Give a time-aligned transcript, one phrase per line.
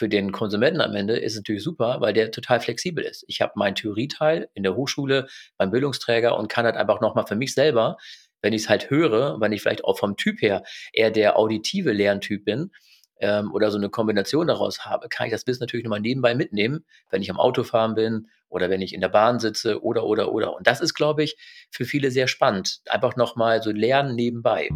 [0.00, 3.22] für den Konsumenten am Ende ist es natürlich super, weil der total flexibel ist.
[3.28, 7.36] Ich habe meinen Theorieteil in der Hochschule beim Bildungsträger und kann halt einfach nochmal für
[7.36, 7.98] mich selber,
[8.40, 10.62] wenn ich es halt höre, wenn ich vielleicht auch vom Typ her
[10.94, 12.70] eher der auditive Lerntyp bin,
[13.18, 16.86] ähm, oder so eine Kombination daraus habe, kann ich das Wissen natürlich nochmal nebenbei mitnehmen,
[17.10, 20.56] wenn ich am Autofahren bin oder wenn ich in der Bahn sitze oder, oder, oder.
[20.56, 21.36] Und das ist, glaube ich,
[21.70, 22.80] für viele sehr spannend.
[22.88, 24.70] Einfach nochmal so lernen nebenbei.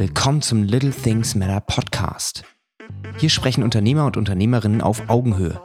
[0.00, 2.44] Willkommen zum Little Things Matter Podcast.
[3.16, 5.60] Hier sprechen Unternehmer und Unternehmerinnen auf Augenhöhe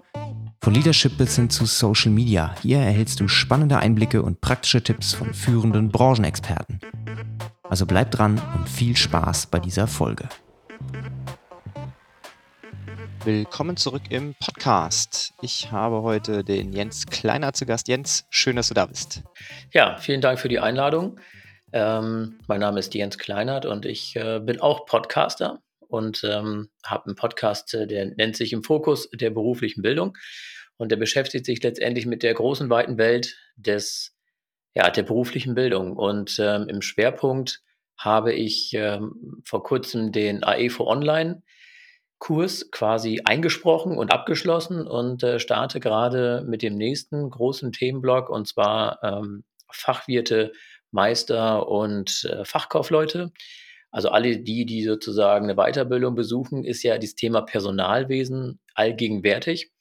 [0.60, 2.56] von Leadership bis hin zu Social Media.
[2.64, 6.80] Hier erhältst du spannende Einblicke und praktische Tipps von führenden Branchenexperten.
[7.62, 10.28] Also bleib dran und viel Spaß bei dieser Folge.
[13.26, 15.36] Willkommen zurück im Podcast.
[15.44, 17.88] Ich habe heute den Jens Kleiner zu Gast.
[17.88, 19.22] Jens, schön, dass du da bist.
[19.72, 21.20] Ja, vielen Dank für die Einladung.
[21.74, 27.08] Ähm, mein Name ist Jens Kleinert und ich äh, bin auch Podcaster und ähm, habe
[27.08, 30.16] einen Podcast, äh, der nennt sich im Fokus der beruflichen Bildung.
[30.78, 34.16] Und der beschäftigt sich letztendlich mit der großen, weiten Welt des,
[34.76, 35.98] ja, der beruflichen Bildung.
[35.98, 37.62] Und ähm, im Schwerpunkt
[37.98, 41.42] habe ich ähm, vor kurzem den AEFO Online
[42.20, 48.48] Kurs quasi eingesprochen und abgeschlossen und äh, starte gerade mit dem nächsten großen Themenblock und
[48.48, 50.54] zwar ähm, Fachwirte,
[50.94, 53.32] Meister und äh, Fachkaufleute.
[53.92, 59.72] Also alle die, die sozusagen eine Weiterbildung besuchen, ist ja das Thema Personalwesen allgegenwärtig.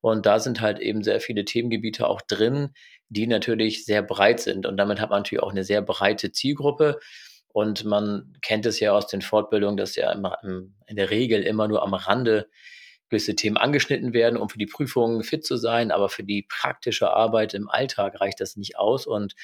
[0.00, 2.74] Und da sind halt eben sehr viele Themengebiete auch drin,
[3.08, 4.66] die natürlich sehr breit sind.
[4.66, 7.00] Und damit hat man natürlich auch eine sehr breite Zielgruppe.
[7.48, 11.68] Und man kennt es ja aus den Fortbildungen, dass ja immer, in der Regel immer
[11.68, 12.50] nur am Rande
[13.08, 15.90] gewisse Themen angeschnitten werden, um für die Prüfungen fit zu sein.
[15.90, 19.06] Aber für die praktische Arbeit im Alltag reicht das nicht aus.
[19.06, 19.34] Und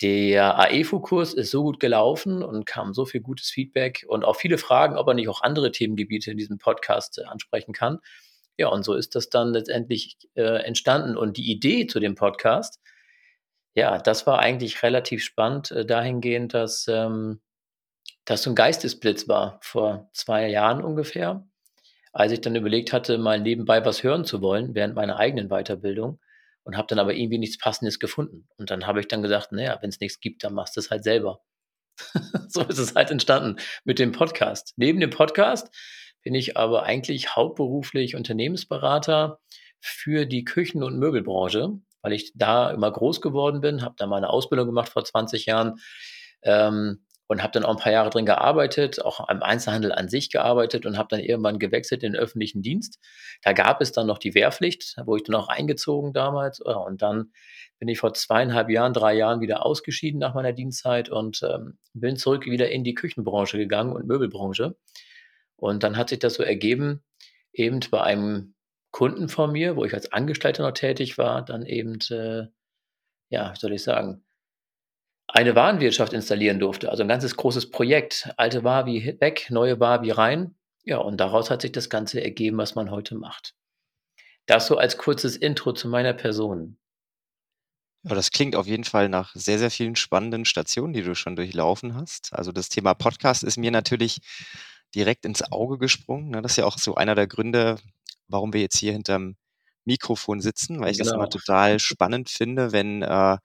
[0.00, 4.58] der AEFO-Kurs ist so gut gelaufen und kam so viel gutes Feedback und auch viele
[4.58, 7.98] Fragen, ob er nicht auch andere Themengebiete in diesem Podcast äh, ansprechen kann,
[8.58, 11.16] ja, und so ist das dann letztendlich äh, entstanden.
[11.16, 12.80] Und die Idee zu dem Podcast,
[13.74, 17.40] ja, das war eigentlich relativ spannend, äh, dahingehend, dass ähm,
[18.24, 21.46] das so ein Geistesblitz war vor zwei Jahren ungefähr,
[22.12, 26.18] als ich dann überlegt hatte, mal nebenbei was hören zu wollen während meiner eigenen Weiterbildung
[26.68, 28.46] und habe dann aber irgendwie nichts Passendes gefunden.
[28.58, 30.90] Und dann habe ich dann gesagt, naja, wenn es nichts gibt, dann machst du es
[30.90, 31.40] halt selber.
[32.48, 34.74] so ist es halt entstanden mit dem Podcast.
[34.76, 35.74] Neben dem Podcast
[36.22, 39.40] bin ich aber eigentlich hauptberuflich Unternehmensberater
[39.80, 41.70] für die Küchen- und Möbelbranche,
[42.02, 45.76] weil ich da immer groß geworden bin, habe da meine Ausbildung gemacht vor 20 Jahren
[46.42, 50.30] ähm, und habe dann auch ein paar Jahre drin gearbeitet, auch am Einzelhandel an sich
[50.30, 52.98] gearbeitet und habe dann irgendwann gewechselt in den öffentlichen Dienst.
[53.42, 57.30] Da gab es dann noch die Wehrpflicht, wo ich dann auch eingezogen damals und dann
[57.78, 62.16] bin ich vor zweieinhalb Jahren, drei Jahren wieder ausgeschieden nach meiner Dienstzeit und ähm, bin
[62.16, 64.76] zurück wieder in die Küchenbranche gegangen und Möbelbranche
[65.56, 67.04] und dann hat sich das so ergeben,
[67.52, 68.54] eben bei einem
[68.90, 72.46] Kunden von mir, wo ich als Angestellter noch tätig war, dann eben, äh,
[73.28, 74.24] ja, soll ich sagen,
[75.28, 76.90] eine Warenwirtschaft installieren durfte.
[76.90, 78.30] Also ein ganzes großes Projekt.
[78.36, 80.54] Alte Wavi weg, neue Wavi rein.
[80.84, 83.54] Ja, und daraus hat sich das Ganze ergeben, was man heute macht.
[84.46, 86.78] Das so als kurzes Intro zu meiner Person.
[88.04, 91.36] Ja, das klingt auf jeden Fall nach sehr, sehr vielen spannenden Stationen, die du schon
[91.36, 92.32] durchlaufen hast.
[92.32, 94.20] Also das Thema Podcast ist mir natürlich
[94.94, 96.30] direkt ins Auge gesprungen.
[96.30, 96.40] Ne?
[96.40, 97.76] Das ist ja auch so einer der Gründe,
[98.28, 99.36] warum wir jetzt hier hinterm
[99.88, 101.10] Mikrofon sitzen, weil ich genau.
[101.10, 103.38] das immer total spannend finde, wenn äh,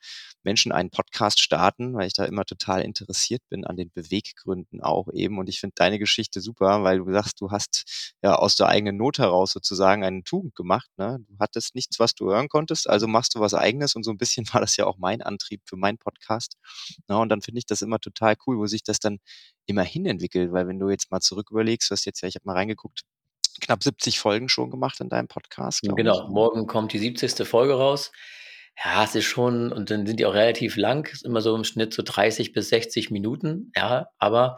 [0.43, 5.07] Menschen einen Podcast starten, weil ich da immer total interessiert bin an den Beweggründen auch
[5.13, 5.39] eben.
[5.39, 8.97] Und ich finde deine Geschichte super, weil du sagst, du hast ja aus der eigenen
[8.97, 10.89] Not heraus sozusagen eine Tugend gemacht.
[10.97, 11.19] Ne?
[11.27, 13.95] Du hattest nichts, was du hören konntest, also machst du was eigenes.
[13.95, 16.57] Und so ein bisschen war das ja auch mein Antrieb für meinen Podcast.
[17.07, 19.19] Na, und dann finde ich das immer total cool, wo sich das dann
[19.65, 22.45] immerhin entwickelt, weil wenn du jetzt mal zurück überlegst, du hast jetzt ja, ich habe
[22.45, 23.03] mal reingeguckt,
[23.63, 25.81] knapp 70 Folgen schon gemacht in deinem Podcast.
[25.81, 26.29] Genau, ich.
[26.29, 27.47] Morgen kommt die 70.
[27.47, 28.11] Folge raus.
[28.83, 31.63] Ja, es ist schon, und dann sind die auch relativ lang, ist immer so im
[31.63, 33.71] Schnitt so 30 bis 60 Minuten.
[33.75, 34.57] Ja, aber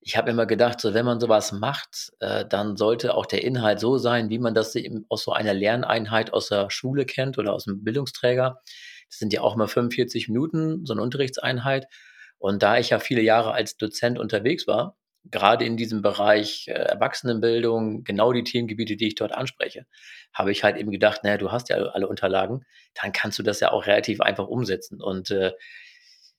[0.00, 3.80] ich habe immer gedacht, so wenn man sowas macht, äh, dann sollte auch der Inhalt
[3.80, 7.52] so sein, wie man das eben aus so einer Lerneinheit aus der Schule kennt oder
[7.52, 8.60] aus dem Bildungsträger.
[9.08, 11.86] Das sind ja auch mal 45 Minuten, so eine Unterrichtseinheit.
[12.38, 14.96] Und da ich ja viele Jahre als Dozent unterwegs war,
[15.30, 19.86] gerade in diesem Bereich äh, Erwachsenenbildung, genau die Themengebiete, die ich dort anspreche,
[20.32, 22.64] habe ich halt eben gedacht, naja, du hast ja alle Unterlagen,
[23.00, 25.02] dann kannst du das ja auch relativ einfach umsetzen.
[25.02, 25.52] Und äh,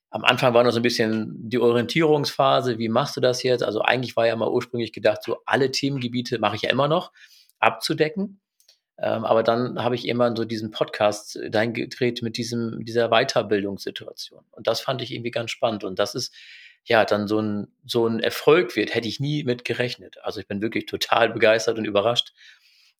[0.09, 3.63] am Anfang war noch so ein bisschen die Orientierungsphase, wie machst du das jetzt?
[3.63, 7.11] Also eigentlich war ja mal ursprünglich gedacht, so alle Themengebiete mache ich ja immer noch
[7.59, 8.41] abzudecken.
[9.01, 13.09] Ähm, aber dann habe ich immer so diesen Podcast äh, dahin gedreht mit diesem, dieser
[13.09, 14.43] Weiterbildungssituation.
[14.51, 15.83] Und das fand ich irgendwie ganz spannend.
[15.83, 16.35] Und das ist
[16.85, 20.17] ja dann so ein, so ein Erfolg wird, hätte ich nie mit gerechnet.
[20.23, 22.33] Also ich bin wirklich total begeistert und überrascht,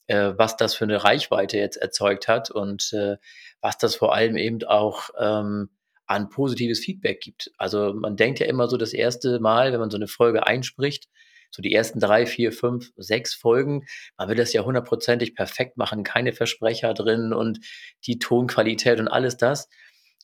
[0.07, 3.17] äh, was das für eine Reichweite jetzt erzeugt hat und äh,
[3.61, 5.69] was das vor allem eben auch ähm,
[6.05, 7.51] an positives Feedback gibt.
[7.57, 11.07] Also man denkt ja immer so das erste Mal, wenn man so eine Folge einspricht,
[11.51, 13.85] so die ersten drei, vier, fünf, sechs Folgen,
[14.17, 17.59] man will das ja hundertprozentig perfekt machen, keine Versprecher drin und
[18.05, 19.69] die Tonqualität und alles das.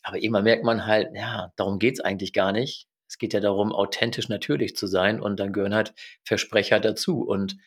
[0.03, 2.87] Aber immer merkt man halt, ja, darum geht's eigentlich gar nicht.
[3.07, 5.93] Es geht ja darum, authentisch natürlich zu sein und dann gehören halt
[6.23, 7.21] Versprecher dazu.
[7.21, 7.57] Und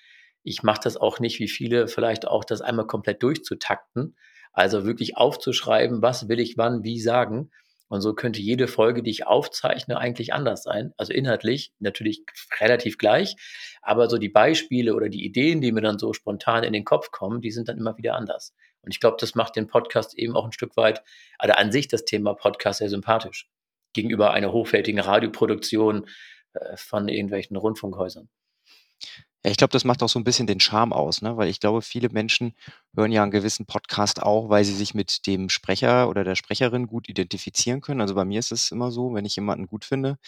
[0.42, 4.16] ich mache das auch nicht, wie viele vielleicht auch, das einmal komplett durchzutakten.
[4.52, 7.50] Also wirklich aufzuschreiben, was will ich wann, wie sagen.
[7.88, 10.92] Und so könnte jede Folge, die ich aufzeichne, eigentlich anders sein.
[10.96, 12.24] Also inhaltlich natürlich
[12.60, 13.36] relativ gleich,
[13.80, 17.10] aber so die Beispiele oder die Ideen, die mir dann so spontan in den Kopf
[17.10, 18.54] kommen, die sind dann immer wieder anders.
[18.82, 21.02] Und ich glaube, das macht den Podcast eben auch ein Stück weit,
[21.38, 23.48] also an sich das Thema Podcast sehr sympathisch
[23.92, 26.06] gegenüber einer hochwertigen Radioproduktion
[26.54, 28.28] äh, von irgendwelchen Rundfunkhäusern.
[29.44, 31.36] Ja, ich glaube, das macht auch so ein bisschen den Charme aus, ne?
[31.36, 32.54] Weil ich glaube, viele Menschen
[32.96, 36.88] hören ja einen gewissen Podcast auch, weil sie sich mit dem Sprecher oder der Sprecherin
[36.88, 38.00] gut identifizieren können.
[38.00, 40.18] Also, bei mir ist es immer so, wenn ich jemanden gut finde,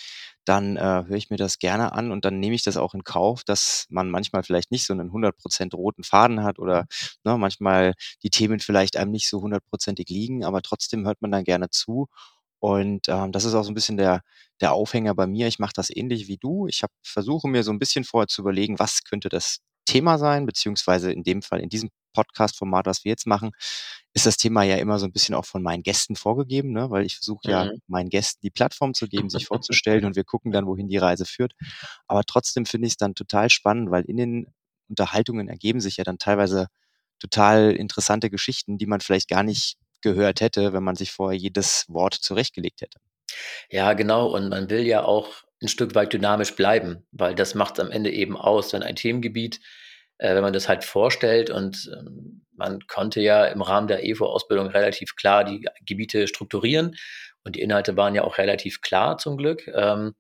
[0.45, 3.03] dann, äh, höre ich mir das gerne an und dann nehme ich das auch in
[3.03, 5.35] Kauf, dass man manchmal vielleicht nicht so einen 100
[5.75, 6.87] roten Faden hat oder,
[7.25, 11.45] ne, manchmal die Themen vielleicht einem nicht so hundertprozentig liegen, aber trotzdem hört man dann
[11.45, 12.07] gerne zu
[12.61, 14.23] und, ähm, das ist auch so ein bisschen der
[14.61, 15.47] der Aufhänger bei mir.
[15.49, 16.67] Ich mache das ähnlich wie du.
[16.69, 20.45] Ich habe versuche mir so ein bisschen vorher zu überlegen, was könnte das Thema sein,
[20.47, 23.53] beziehungsweise in dem Fall in diesem Podcast-Format, was wir jetzt machen,
[24.12, 26.91] ist das Thema ja immer so ein bisschen auch von meinen Gästen vorgegeben, ne?
[26.91, 27.81] Weil ich versuche ja, Mhm.
[27.87, 31.25] meinen Gästen die Plattform zu geben, sich vorzustellen und wir gucken dann, wohin die Reise
[31.27, 31.55] führt.
[32.07, 34.47] Aber trotzdem finde ich es dann total spannend, weil in den
[34.89, 36.67] Unterhaltungen ergeben sich ja dann teilweise
[37.21, 41.87] total interessante Geschichten, die man vielleicht gar nicht gehört hätte, wenn man sich vorher jedes
[41.88, 42.99] Wort zurechtgelegt hätte.
[43.70, 44.26] Ja, genau.
[44.26, 45.29] Und man will ja auch
[45.62, 48.97] ein Stück weit dynamisch bleiben, weil das macht es am Ende eben aus, wenn ein
[48.97, 49.61] Themengebiet
[50.20, 54.67] äh, wenn man das halt vorstellt und ähm, man konnte ja im Rahmen der EVO-Ausbildung
[54.69, 56.94] relativ klar die Gebiete strukturieren
[57.43, 59.67] und die Inhalte waren ja auch relativ klar zum Glück.
[59.75, 60.12] Ähm,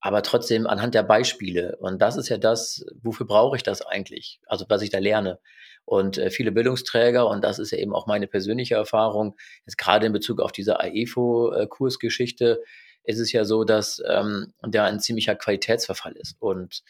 [0.00, 1.76] aber trotzdem anhand der Beispiele.
[1.78, 4.40] Und das ist ja das, wofür brauche ich das eigentlich?
[4.46, 5.38] Also was ich da lerne.
[5.84, 9.36] Und äh, viele Bildungsträger, und das ist ja eben auch meine persönliche Erfahrung,
[9.66, 12.62] jetzt gerade in Bezug auf diese AEFO-Kursgeschichte,
[13.04, 16.36] ist es ja so, dass ähm, da ein ziemlicher Qualitätsverfall ist.
[16.38, 16.82] Und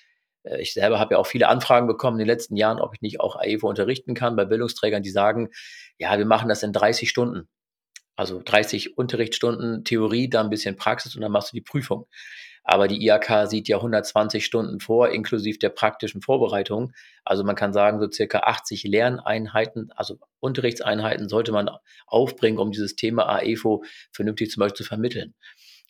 [0.45, 3.01] äh, ich selber habe ja auch viele Anfragen bekommen in den letzten Jahren, ob ich
[3.01, 5.51] nicht auch AEFO unterrichten kann bei Bildungsträgern, die sagen,
[5.99, 7.49] ja, wir machen das in 30 Stunden.
[8.17, 12.07] Also 30 Unterrichtsstunden Theorie, dann ein bisschen Praxis und dann machst du die Prüfung.
[12.65, 16.93] Aber die IAK sieht ja 120 Stunden vor, inklusive der praktischen Vorbereitung.
[17.25, 21.71] Also man kann sagen, so circa 80 Lerneinheiten, also Unterrichtseinheiten sollte man
[22.07, 25.35] aufbringen, um dieses Thema AEFO vernünftig zum Beispiel zu vermitteln.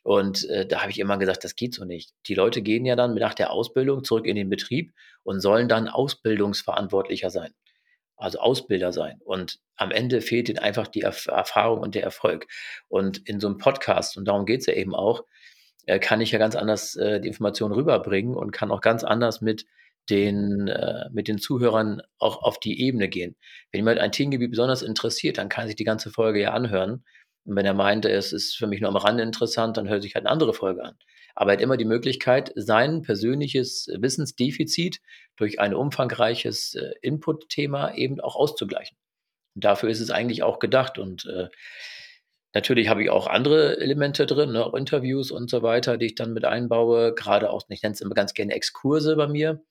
[0.03, 2.13] Und äh, da habe ich immer gesagt, das geht so nicht.
[2.27, 5.89] Die Leute gehen ja dann nach der Ausbildung zurück in den Betrieb und sollen dann
[5.89, 7.53] Ausbildungsverantwortlicher sein.
[8.17, 9.21] Also Ausbilder sein.
[9.25, 12.47] Und am Ende fehlt ihnen einfach die Erf Erfahrung und der Erfolg.
[12.89, 15.25] Und in so einem Podcast, und darum geht es ja eben auch,
[15.91, 19.41] äh, kann ich ja ganz anders äh, die Informationen rüberbringen und kann auch ganz anders
[19.41, 19.67] mit
[20.09, 23.37] den, äh, mit den Zuhörern auch auf die Ebene gehen.
[23.73, 27.05] Wenn jemand ein Themengebiet besonders interessiert, dann kann sich die ganze Folge ja anhören.
[27.45, 30.15] Und wenn er meinte, es ist für mich nur am Rande interessant, dann hört sich
[30.15, 30.97] halt eine andere Folge an.
[31.35, 35.01] Aber er hat immer die Möglichkeit, sein persönliches Wissensdefizit
[35.37, 38.97] durch ein umfangreiches äh, Input-Thema eben auch auszugleichen.
[39.57, 40.99] Und dafür ist es eigentlich auch gedacht.
[40.99, 41.49] Und äh,
[42.53, 46.15] Natürlich habe ich auch andere Elemente drin, ne, auch Interviews und so weiter, die ich
[46.17, 47.15] dann mit einbaue.
[47.15, 49.63] Gerade auch, ich nenne es immer ganz gerne Exkurse bei mir,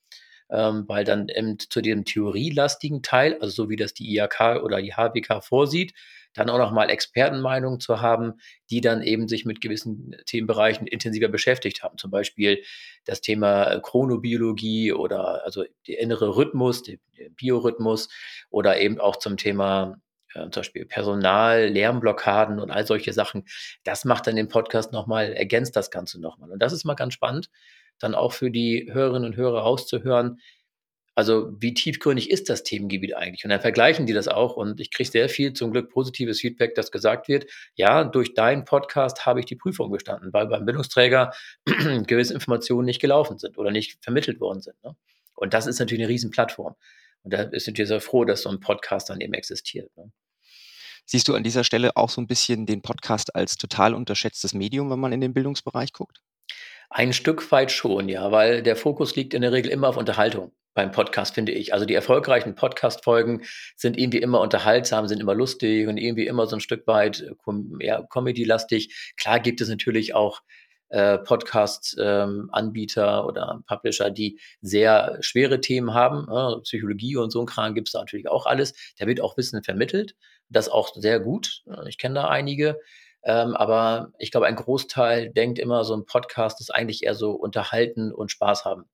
[0.50, 4.82] ähm, weil dann eben zu dem theorielastigen Teil, also so wie das die IHK oder
[4.82, 5.94] die HBK vorsieht,
[6.34, 8.34] dann auch nochmal Expertenmeinungen zu haben,
[8.70, 11.98] die dann eben sich mit gewissen Themenbereichen intensiver beschäftigt haben.
[11.98, 12.64] Zum Beispiel
[13.04, 16.98] das Thema Chronobiologie oder also der innere Rhythmus, der
[17.36, 18.10] Biorhythmus
[18.50, 20.00] oder eben auch zum Thema
[20.34, 23.46] äh, zum Beispiel Personal, Lärmblockaden und all solche Sachen.
[23.84, 26.52] Das macht dann den Podcast nochmal, ergänzt das Ganze nochmal.
[26.52, 27.50] Und das ist mal ganz spannend,
[28.00, 30.40] dann auch für die Hörerinnen und Hörer rauszuhören,
[31.20, 33.44] also wie tiefgründig ist das Themengebiet eigentlich?
[33.44, 36.76] Und dann vergleichen die das auch und ich kriege sehr viel zum Glück positives Feedback,
[36.76, 37.46] das gesagt wird,
[37.76, 41.34] ja, durch deinen Podcast habe ich die Prüfung bestanden, weil beim Bildungsträger
[42.08, 44.82] gewisse Informationen nicht gelaufen sind oder nicht vermittelt worden sind.
[44.82, 44.96] Ne?
[45.36, 46.76] Und das ist natürlich eine Riesenplattform.
[47.24, 49.90] Und da ist natürlich sehr froh, dass so ein Podcast dann eben existiert.
[49.98, 50.12] Ne?
[51.06, 54.92] Siehst du an dieser Stelle auch so ein bisschen den Podcast als total unterschätztes Medium,
[54.92, 56.22] wenn man in den Bildungsbereich guckt?
[56.90, 60.52] Ein Stück weit schon, ja, weil der Fokus liegt in der Regel immer auf Unterhaltung.
[60.76, 61.74] beim Podcast, finde ich.
[61.74, 63.44] Also die erfolgreichen Podcast-Folgen
[63.76, 67.26] sind irgendwie immer unterhaltsam, sind immer lustig und irgendwie immer so ein Stück weit
[67.82, 69.14] ja, Comedy-lastig.
[69.18, 70.42] Klar gibt es natürlich auch
[70.90, 76.28] äh, Podcast-Anbieter ähm, oder Publisher, die sehr schwere Themen haben.
[76.30, 78.74] Äh, Psychologie und so ein Kram gibt es da natürlich auch alles.
[78.98, 80.16] Da wird auch Wissen vermittelt.
[80.50, 81.64] Das auch sehr gut.
[81.88, 82.80] Ich kenne da einige.
[83.24, 87.32] Ähm, aber ich glaube, ein Großteil denkt immer, so ein Podcast ist eigentlich eher so
[87.32, 88.86] unterhalten und Spaß haben.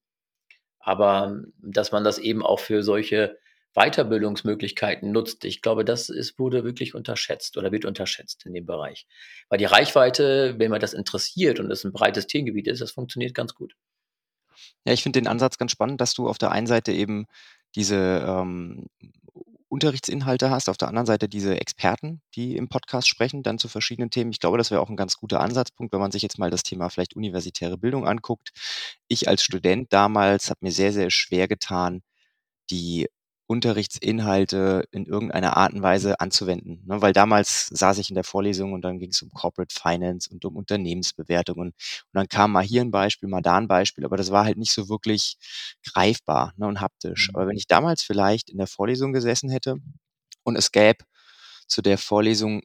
[0.80, 3.38] Aber dass man das eben auch für solche
[3.76, 5.46] Weiterbildungsmöglichkeiten nutzt.
[5.46, 9.06] Ich glaube, das ist, wurde wirklich unterschätzt oder wird unterschätzt in dem Bereich.
[9.50, 13.34] Weil die Reichweite, wenn man das interessiert und es ein breites Themengebiet ist, das funktioniert
[13.34, 13.76] ganz gut.
[14.86, 17.26] Ja, ich finde den Ansatz ganz spannend, dass du auf der einen Seite eben
[17.76, 18.86] diese ähm,
[19.68, 24.10] Unterrichtsinhalte hast, auf der anderen Seite diese Experten, die im Podcast sprechen, dann zu verschiedenen
[24.10, 24.32] Themen.
[24.32, 26.64] Ich glaube, das wäre auch ein ganz guter Ansatzpunkt, wenn man sich jetzt mal das
[26.64, 28.52] Thema vielleicht universitäre Bildung anguckt.
[29.10, 32.04] Ich als Student damals habe mir sehr, sehr schwer getan,
[32.70, 33.08] die
[33.48, 36.82] Unterrichtsinhalte in irgendeiner Art und Weise anzuwenden.
[36.86, 37.02] Ne?
[37.02, 40.44] Weil damals saß ich in der Vorlesung und dann ging es um Corporate Finance und
[40.46, 41.68] um Unternehmensbewertungen.
[41.70, 41.76] Und
[42.14, 44.74] dann kam mal hier ein Beispiel, mal da ein Beispiel, aber das war halt nicht
[44.74, 45.38] so wirklich
[45.86, 47.30] greifbar ne, und haptisch.
[47.30, 47.36] Mhm.
[47.36, 49.78] Aber wenn ich damals vielleicht in der Vorlesung gesessen hätte
[50.44, 51.06] und es gäbe
[51.68, 52.62] zu der Vorlesung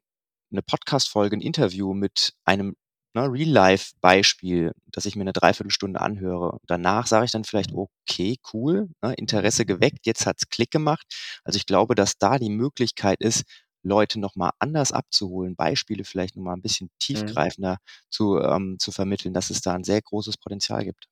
[0.50, 2.74] eine Podcast-Folge, ein Interview mit einem
[3.14, 6.58] ne, Real-Life-Beispiel, dass ich mir eine Dreiviertelstunde anhöre.
[6.66, 11.06] Danach sage ich dann vielleicht, okay, cool, ne, Interesse geweckt, jetzt hat's Klick gemacht.
[11.44, 13.44] Also ich glaube, dass da die Möglichkeit ist,
[13.82, 16.98] Leute nochmal anders abzuholen, Beispiele vielleicht nochmal ein bisschen mhm.
[16.98, 17.76] tiefgreifender mhm.
[18.10, 21.06] zu, ähm, zu vermitteln, dass es da ein sehr großes Potenzial gibt.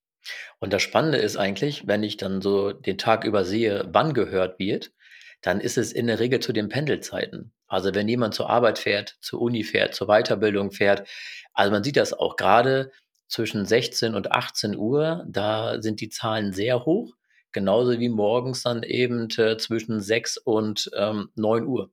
[0.59, 4.59] Und das Spannende ist eigentlich, wenn ich dann so den Tag über sehe, wann gehört
[4.59, 4.93] wird,
[5.40, 7.52] dann ist es in der Regel zu den Pendelzeiten.
[7.68, 11.06] Also wenn jemand zur Arbeit fährt, zur Uni fährt, zur Weiterbildung fährt,
[11.52, 12.90] also man sieht das auch gerade
[13.28, 17.14] zwischen 16 und 18 Uhr, da sind die Zahlen sehr hoch,
[17.52, 21.90] genauso wie morgens dann eben äh, zwischen 6 und ähm, 9 Uhr.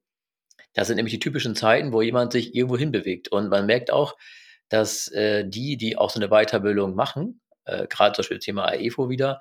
[0.73, 3.29] Das sind nämlich die typischen Zeiten, wo jemand sich irgendwo hinbewegt.
[3.29, 4.15] Und man merkt auch,
[4.69, 9.09] dass äh, die, die auch so eine Weiterbildung machen, äh, gerade zum Beispiel Thema AEFO
[9.09, 9.39] wieder,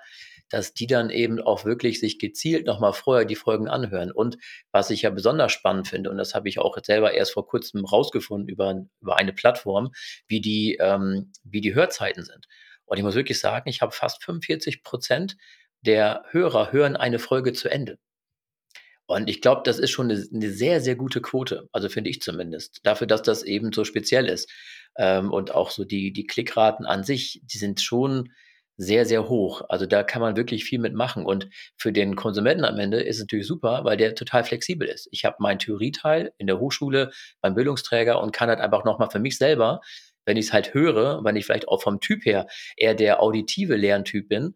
[0.50, 4.12] dass die dann eben auch wirklich sich gezielt nochmal vorher die Folgen anhören.
[4.12, 4.36] Und
[4.72, 7.84] was ich ja besonders spannend finde, und das habe ich auch selber erst vor kurzem
[7.84, 9.90] rausgefunden über, über eine Plattform,
[10.26, 12.46] wie die, ähm, wie die Hörzeiten sind.
[12.84, 15.36] Und ich muss wirklich sagen, ich habe fast 45 Prozent
[15.82, 17.98] der Hörer hören eine Folge zu Ende.
[19.06, 22.22] Und ich glaube, das ist schon eine, eine, sehr, sehr gute Quote, also finde ich
[22.22, 24.50] zumindest, dafür, dass das eben so speziell ist.
[24.96, 28.30] Ähm, und auch so die, die Klickraten an sich, die sind schon
[28.76, 29.62] sehr, sehr hoch.
[29.68, 31.24] Also da kann man wirklich viel mitmachen.
[31.24, 35.08] Und für den Konsumenten am Ende ist es natürlich super, weil der total flexibel ist.
[35.12, 39.20] Ich habe meinen Theorieteil in der Hochschule beim Bildungsträger und kann halt einfach nochmal für
[39.20, 39.80] mich selber,
[40.26, 43.76] wenn ich es halt höre, wenn ich vielleicht auch vom Typ her eher der auditive
[43.76, 44.54] Lerntyp bin,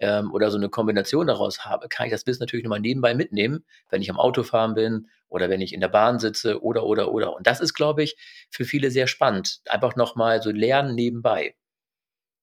[0.00, 3.64] ähm, oder so eine Kombination daraus habe, kann ich das Wissen natürlich nochmal nebenbei mitnehmen,
[3.90, 7.36] wenn ich am Autofahren bin oder wenn ich in der Bahn sitze oder, oder, oder.
[7.36, 8.16] Und das ist, glaube ich,
[8.50, 9.60] für viele sehr spannend.
[9.66, 11.54] Einfach nochmal so lernen nebenbei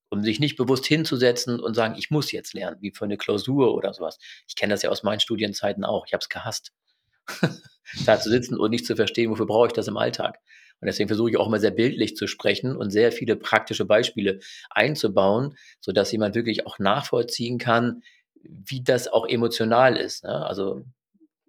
[0.10, 3.74] um sich nicht bewusst hinzusetzen und sagen, ich muss jetzt lernen, wie für eine Klausur
[3.74, 4.18] oder sowas.
[4.48, 6.06] Ich kenne das ja aus meinen Studienzeiten auch.
[6.08, 6.72] Ich habe es gehasst,
[8.06, 10.40] da zu sitzen und nicht zu verstehen, wofür brauche ich das im Alltag.
[10.80, 14.40] Und deswegen versuche ich auch mal sehr bildlich zu sprechen und sehr viele praktische Beispiele
[14.70, 18.04] einzubauen, sodass jemand wirklich auch nachvollziehen kann,
[18.44, 20.24] wie das auch emotional ist.
[20.24, 20.46] Ne?
[20.46, 20.84] Also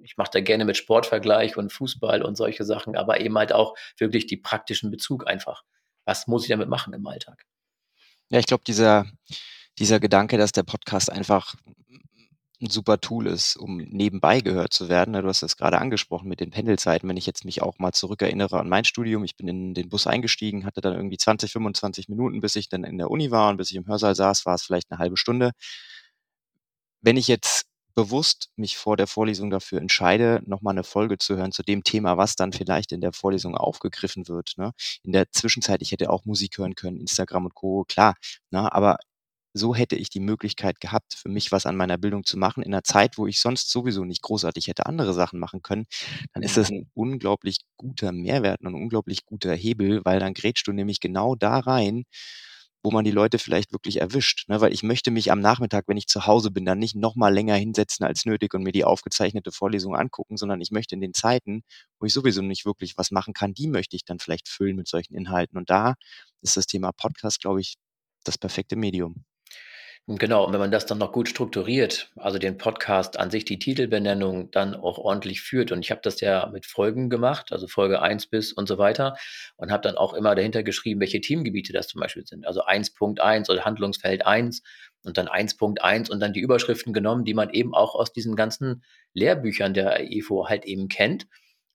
[0.03, 3.77] ich mache da gerne mit Sportvergleich und Fußball und solche Sachen, aber eben halt auch
[3.99, 5.65] wirklich die praktischen Bezug einfach.
[6.05, 7.45] Was muss ich damit machen im Alltag?
[8.31, 9.07] Ja, ich glaube, dieser
[9.79, 11.55] dieser Gedanke, dass der Podcast einfach
[12.61, 15.23] ein super Tool ist, um nebenbei gehört zu werden, ne?
[15.23, 17.09] Du hast das gerade angesprochen mit den Pendelzeiten.
[17.09, 20.09] Wenn ich jetzt mich auch mal zurückerinnere an mein Studium, ich bin in den Bus
[20.09, 23.59] eingestiegen, hatte dann irgendwie 20, 25 Minuten, bis ich dann in der Uni war und
[23.59, 25.53] bis ich im Hörsaal saß, war es vielleicht eine halbe Stunde.
[27.01, 27.68] Wenn ich jetzt
[27.99, 32.17] bewusst mich vor der Vorlesung dafür entscheide, nochmal eine Folge zu hören zu dem Thema,
[32.17, 34.52] was dann vielleicht in der Vorlesung aufgegriffen wird.
[34.57, 34.71] Ne?
[35.02, 38.14] In der Zwischenzeit, ich hätte auch Musik hören können, Instagram und Co., klar.
[38.52, 38.73] Ne?
[38.73, 38.99] Aber
[39.52, 42.73] so hätte ich die Möglichkeit gehabt, für mich was an meiner Bildung zu machen, in
[42.73, 45.87] einer Zeit, wo ich sonst sowieso nicht großartig hätte andere Sachen machen können,
[46.35, 50.69] dann ist das ein unglaublich guter Mehrwert und ein unglaublich guter Hebel, weil dann grätschst
[50.69, 52.05] du nämlich genau da rein,
[52.83, 54.49] wo man die Leute vielleicht wirklich erwischt.
[54.49, 54.61] Ne?
[54.61, 57.33] Weil ich möchte mich am Nachmittag, wenn ich zu Hause bin, dann nicht noch mal
[57.33, 61.15] länger hinsetzen als nötig und mir die aufgezeichnete Vorlesung angucken, sondern ich möchte in den
[61.15, 61.63] Zeiten,
[61.99, 64.89] wo ich sowieso nicht wirklich was machen kann, die möchte ich dann vielleicht füllen mit
[64.89, 65.59] solchen Inhalten.
[65.59, 65.95] Und da
[66.43, 67.77] ist das Thema Podcast, glaube ich,
[68.25, 69.25] das perfekte Medium.
[70.11, 73.59] Genau, und wenn man das dann noch gut strukturiert, also den Podcast an sich, die
[73.59, 75.71] Titelbenennung dann auch ordentlich führt.
[75.71, 79.19] Und ich habe das ja mit Folgen gemacht, also Folge 1 bis und so weiter,
[79.57, 82.47] und habe dann auch immer dahinter geschrieben, welche Themengebiete das zum Beispiel sind.
[82.47, 84.62] Also 1.1 oder Handlungsfeld 1
[85.05, 88.85] und dann 1.1 und dann die Überschriften genommen, die man eben auch aus diesen ganzen
[89.12, 91.27] Lehrbüchern der EFO halt eben kennt.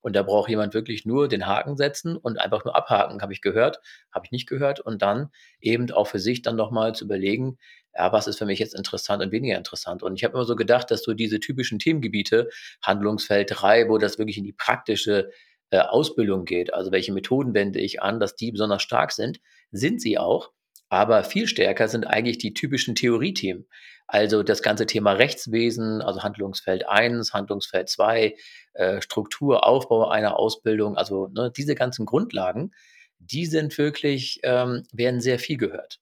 [0.03, 3.41] Und da braucht jemand wirklich nur den Haken setzen und einfach nur abhaken, habe ich
[3.41, 3.79] gehört,
[4.11, 4.81] habe ich nicht gehört.
[4.81, 5.29] Und dann
[5.61, 7.57] eben auch für sich dann nochmal zu überlegen,
[7.95, 10.03] ja, was ist für mich jetzt interessant und weniger interessant.
[10.03, 12.49] Und ich habe immer so gedacht, dass so diese typischen Themengebiete,
[12.81, 15.31] Handlungsfeld 3, wo das wirklich in die praktische
[15.69, 19.39] äh, Ausbildung geht, also welche Methoden wende ich an, dass die besonders stark sind,
[19.71, 20.51] sind sie auch.
[20.93, 23.65] Aber viel stärker sind eigentlich die typischen Theoriethemen.
[24.05, 28.35] Also das ganze Thema Rechtswesen, also Handlungsfeld 1, Handlungsfeld 2,
[28.73, 32.73] äh, Struktur, Aufbau einer Ausbildung, also ne, diese ganzen Grundlagen,
[33.17, 35.99] die sind wirklich, ähm, werden sehr viel gehört.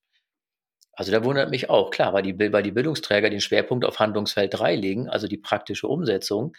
[0.91, 4.53] Also da wundert mich auch, klar, weil die, weil die Bildungsträger den Schwerpunkt auf Handlungsfeld
[4.53, 6.51] 3 legen, also die praktische Umsetzung,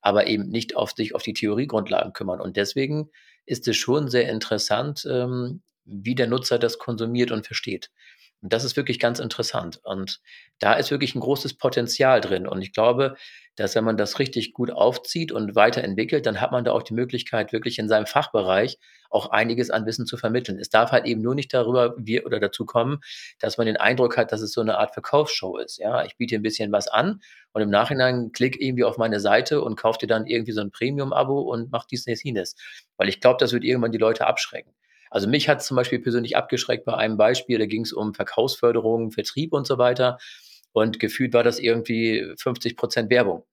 [0.00, 2.40] aber eben nicht auf sich auf die Theoriegrundlagen kümmern.
[2.40, 3.10] Und deswegen
[3.44, 7.90] ist es schon sehr interessant, ähm, wie der Nutzer das konsumiert und versteht.
[8.42, 9.80] Und das ist wirklich ganz interessant.
[9.82, 10.20] Und
[10.58, 12.46] da ist wirklich ein großes Potenzial drin.
[12.46, 13.16] Und ich glaube,
[13.56, 16.92] dass wenn man das richtig gut aufzieht und weiterentwickelt, dann hat man da auch die
[16.92, 18.78] Möglichkeit, wirklich in seinem Fachbereich
[19.08, 20.58] auch einiges an Wissen zu vermitteln.
[20.60, 22.98] Es darf halt eben nur nicht darüber wir oder dazu kommen,
[23.38, 25.78] dass man den Eindruck hat, dass es so eine Art Verkaufsshow ist.
[25.78, 27.20] Ja, ich biete ein bisschen was an
[27.52, 30.70] und im Nachhinein klick irgendwie auf meine Seite und kauf dir dann irgendwie so ein
[30.70, 32.56] Premium-Abo und mach dies, das, jenes.
[32.98, 34.74] Weil ich glaube, das wird irgendwann die Leute abschrecken.
[35.16, 38.12] Also mich hat es zum Beispiel persönlich abgeschreckt bei einem Beispiel, da ging es um
[38.12, 40.18] Verkaufsförderung, Vertrieb und so weiter.
[40.72, 43.46] Und gefühlt war das irgendwie 50 Prozent Werbung.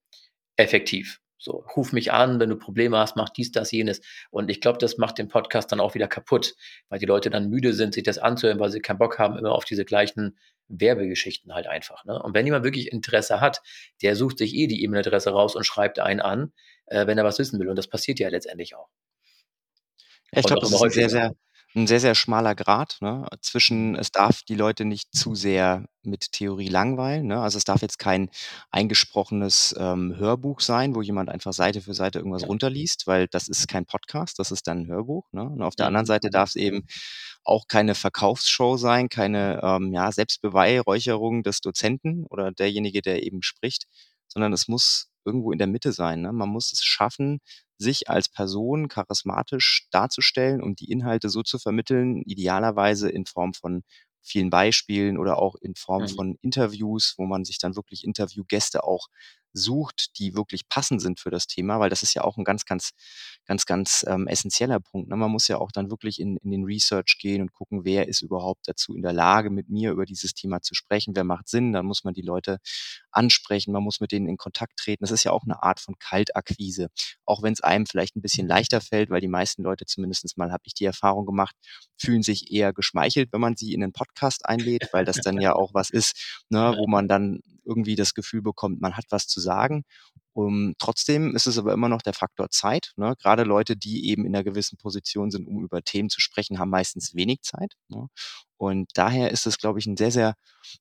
[0.57, 1.21] Effektiv.
[1.37, 4.01] So, ruf mich an, wenn du Probleme hast, mach dies, das, jenes.
[4.29, 6.53] Und ich glaube, das macht den Podcast dann auch wieder kaputt,
[6.89, 9.53] weil die Leute dann müde sind, sich das anzuhören, weil sie keinen Bock haben, immer
[9.53, 12.03] auf diese gleichen Werbegeschichten halt einfach.
[12.03, 12.21] Ne?
[12.21, 13.61] Und wenn jemand wirklich Interesse hat,
[14.01, 16.51] der sucht sich eh die E-Mail-Adresse raus und schreibt einen an,
[16.87, 17.69] äh, wenn er was wissen will.
[17.69, 18.89] Und das passiert ja letztendlich auch.
[20.35, 21.35] Ich glaube, das ist ein sehr, sehr,
[21.75, 26.31] ein sehr, sehr schmaler Grad, ne, zwischen es darf die Leute nicht zu sehr mit
[26.33, 27.41] Theorie langweilen, ne?
[27.41, 28.29] Also, es darf jetzt kein
[28.71, 33.67] eingesprochenes, ähm, Hörbuch sein, wo jemand einfach Seite für Seite irgendwas runterliest, weil das ist
[33.67, 35.43] kein Podcast, das ist dann 'n Hörbuch, ne?
[35.45, 36.85] Und auf der anderen Seite darf es eben
[37.43, 43.85] auch keine Verkaufsshow sein, keine, ähm, ja, Selbstbeweihräucherung des Dozenten oder derjenige, der eben spricht,
[44.27, 46.33] sondern es muss irgendwo in der Mitte sein, ne?
[46.33, 47.39] Man muss es schaffen,
[47.77, 53.83] sich als Person charismatisch darzustellen und die Inhalte so zu vermitteln, idealerweise in Form von
[54.21, 56.09] vielen Beispielen oder auch in Form mhm.
[56.09, 59.07] von Interviews, wo man sich dann wirklich Interviewgäste auch
[59.53, 62.65] sucht, die wirklich passend sind für das Thema, weil das ist ja auch ein ganz,
[62.65, 62.91] ganz,
[63.45, 65.09] ganz, ganz ähm, essentieller Punkt.
[65.09, 65.15] Ne?
[65.15, 68.21] Man muss ja auch dann wirklich in, in den Research gehen und gucken, wer ist
[68.21, 71.71] überhaupt dazu in der Lage, mit mir über dieses Thema zu sprechen, wer macht Sinn,
[71.73, 72.57] dann muss man die Leute
[73.11, 75.03] ansprechen, man muss mit denen in Kontakt treten.
[75.03, 76.87] Das ist ja auch eine Art von Kaltakquise,
[77.25, 80.51] auch wenn es einem vielleicht ein bisschen leichter fällt, weil die meisten Leute, zumindest mal
[80.51, 81.55] habe ich die Erfahrung gemacht,
[81.97, 85.53] fühlen sich eher geschmeichelt, wenn man sie in einen Podcast einlädt, weil das dann ja
[85.53, 89.39] auch was ist, ne, wo man dann irgendwie das Gefühl bekommt, man hat was zu
[89.39, 89.83] sagen.
[90.33, 92.93] Um, trotzdem ist es aber immer noch der Faktor Zeit.
[92.95, 93.15] Ne?
[93.21, 96.71] Gerade Leute, die eben in einer gewissen Position sind, um über Themen zu sprechen, haben
[96.71, 97.73] meistens wenig Zeit.
[97.87, 98.07] Ne?
[98.57, 100.35] Und daher ist es, glaube ich, ein sehr, sehr,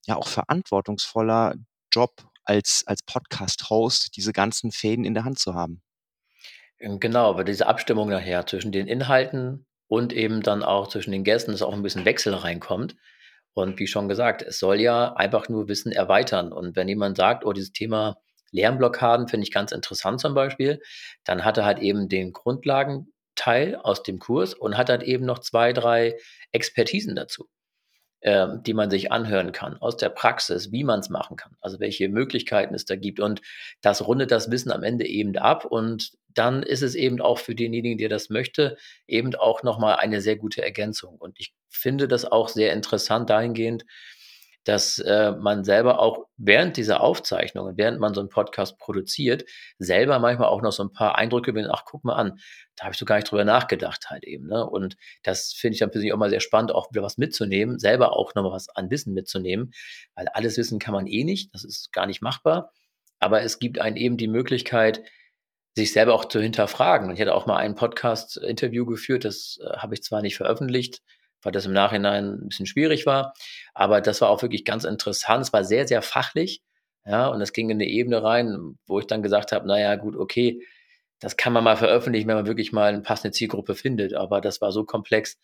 [0.07, 1.55] ja, auch verantwortungsvoller
[1.91, 2.11] Job
[2.43, 5.81] als, als Podcast-Host, diese ganzen Fäden in der Hand zu haben.
[6.79, 11.23] Ähm, genau, aber diese Abstimmung nachher zwischen den Inhalten und eben dann auch zwischen den
[11.23, 12.95] Gästen, dass auch ein bisschen Wechsel reinkommt.
[13.53, 16.51] Und wie schon gesagt, es soll ja einfach nur Wissen erweitern.
[16.51, 18.17] Und wenn jemand sagt, oh, dieses Thema
[18.51, 20.81] Lernblockaden finde ich ganz interessant zum Beispiel,
[21.23, 25.39] dann hat er halt eben den Grundlagenteil aus dem Kurs und hat halt eben noch
[25.39, 26.17] zwei, drei
[26.51, 27.49] Expertisen dazu,
[28.23, 31.79] äh, die man sich anhören kann aus der Praxis, wie man es machen kann, also
[31.79, 33.19] welche Möglichkeiten es da gibt.
[33.19, 33.41] Und
[33.81, 37.53] das rundet das Wissen am Ende eben ab und dann ist es eben auch für
[37.53, 41.17] denjenigen, der das möchte, eben auch nochmal eine sehr gute Ergänzung.
[41.17, 43.85] Und ich finde das auch sehr interessant dahingehend,
[44.63, 49.43] dass äh, man selber auch während dieser Aufzeichnungen, während man so einen Podcast produziert,
[49.77, 52.39] selber manchmal auch noch so ein paar Eindrücke gewinnt, ach, guck mal an,
[52.75, 54.47] da habe ich so gar nicht drüber nachgedacht halt eben.
[54.47, 54.65] Ne?
[54.65, 58.13] Und das finde ich dann persönlich auch mal sehr spannend, auch wieder was mitzunehmen, selber
[58.13, 59.71] auch noch was an Wissen mitzunehmen,
[60.15, 62.71] weil alles Wissen kann man eh nicht, das ist gar nicht machbar.
[63.19, 65.01] Aber es gibt einen eben die Möglichkeit,
[65.75, 67.09] sich selber auch zu hinterfragen.
[67.09, 71.01] Und ich hatte auch mal ein Podcast-Interview geführt, das äh, habe ich zwar nicht veröffentlicht,
[71.43, 73.33] weil das im Nachhinein ein bisschen schwierig war,
[73.73, 75.43] aber das war auch wirklich ganz interessant.
[75.43, 76.61] Es war sehr, sehr fachlich,
[77.05, 80.15] ja, und es ging in eine Ebene rein, wo ich dann gesagt habe, naja, gut,
[80.15, 80.61] okay,
[81.19, 84.61] das kann man mal veröffentlichen, wenn man wirklich mal eine passende Zielgruppe findet, aber das
[84.61, 85.39] war so komplex,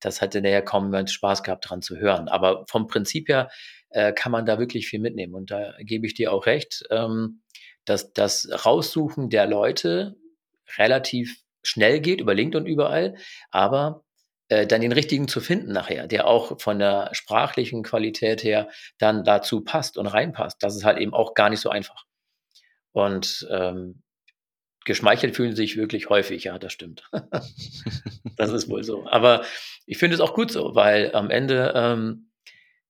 [0.00, 2.28] das hatte nachher kaum jemand Spaß gehabt, dran zu hören.
[2.28, 3.50] Aber vom Prinzip her
[3.90, 5.34] äh, kann man da wirklich viel mitnehmen.
[5.34, 7.42] Und da gebe ich dir auch recht, ähm,
[7.84, 10.16] dass das Raussuchen der Leute
[10.78, 13.16] relativ schnell geht, über LinkedIn überall,
[13.50, 14.03] aber
[14.54, 19.24] äh, dann den richtigen zu finden nachher, der auch von der sprachlichen Qualität her dann
[19.24, 22.04] dazu passt und reinpasst, das ist halt eben auch gar nicht so einfach.
[22.92, 24.02] Und ähm,
[24.84, 27.10] geschmeichelt fühlen sich wirklich häufig, ja, das stimmt.
[28.36, 29.06] das ist wohl so.
[29.08, 29.44] Aber
[29.86, 32.30] ich finde es auch gut so, weil am Ende ähm,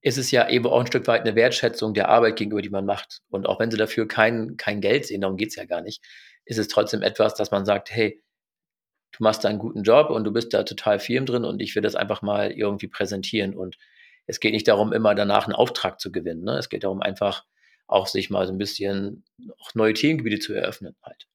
[0.02, 2.84] ist es ja eben auch ein Stück weit eine Wertschätzung der Arbeit gegenüber, die man
[2.84, 3.22] macht.
[3.30, 6.04] Und auch wenn sie dafür kein, kein Geld sehen, darum geht's ja gar nicht,
[6.44, 8.22] ist es trotzdem etwas, dass man sagt, hey,
[9.16, 11.74] du machst da einen guten Job und du bist da total firm drin und ich
[11.74, 13.54] will das einfach mal irgendwie präsentieren.
[13.54, 13.78] Und
[14.26, 16.44] es geht nicht darum, immer danach einen Auftrag zu gewinnen.
[16.44, 16.58] Ne?
[16.58, 17.44] Es geht darum, einfach
[17.86, 19.24] auch sich mal so ein bisschen
[19.58, 21.28] auch neue Themengebiete zu eröffnen halt.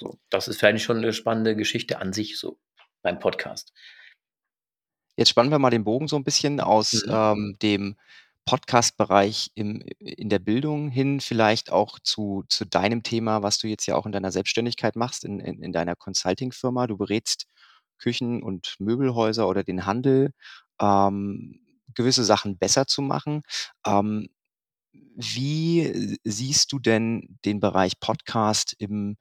[0.00, 2.58] So, das ist vielleicht schon eine spannende Geschichte an sich so
[3.02, 3.72] beim Podcast.
[5.16, 7.12] Jetzt spannen wir mal den Bogen so ein bisschen aus mhm.
[7.12, 7.96] ähm, dem
[8.48, 9.84] Podcast-Bereich in
[10.30, 14.12] der Bildung hin vielleicht auch zu, zu deinem Thema, was du jetzt ja auch in
[14.12, 16.86] deiner Selbstständigkeit machst, in, in, in deiner Consulting-Firma.
[16.86, 17.44] Du berätst
[17.98, 20.32] Küchen- und Möbelhäuser oder den Handel,
[20.80, 21.60] ähm,
[21.94, 23.42] gewisse Sachen besser zu machen.
[23.86, 24.30] Ähm,
[24.92, 29.18] wie siehst du denn den Bereich Podcast im,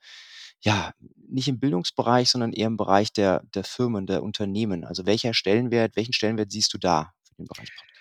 [0.61, 0.93] ja,
[1.27, 4.85] nicht im Bildungsbereich, sondern eher im Bereich der, der Firmen, der Unternehmen?
[4.85, 7.96] Also welcher Stellenwert, welchen Stellenwert siehst du da für den Bereich Podcast?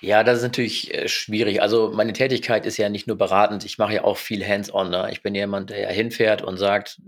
[0.00, 1.60] Ja, das ist natürlich äh, schwierig.
[1.60, 4.90] Also meine Tätigkeit ist ja nicht nur beratend, ich mache ja auch viel hands-on.
[4.90, 5.08] Ne?
[5.10, 7.00] Ich bin jemand, der ja hinfährt und sagt,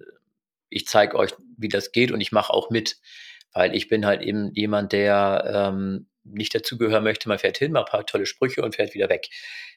[0.70, 2.96] ich zeige euch, wie das geht und ich mache auch mit,
[3.52, 7.88] weil ich bin halt eben jemand, der ähm, nicht dazugehören möchte, man fährt hin, macht
[7.88, 9.28] ein paar tolle Sprüche und fährt wieder weg.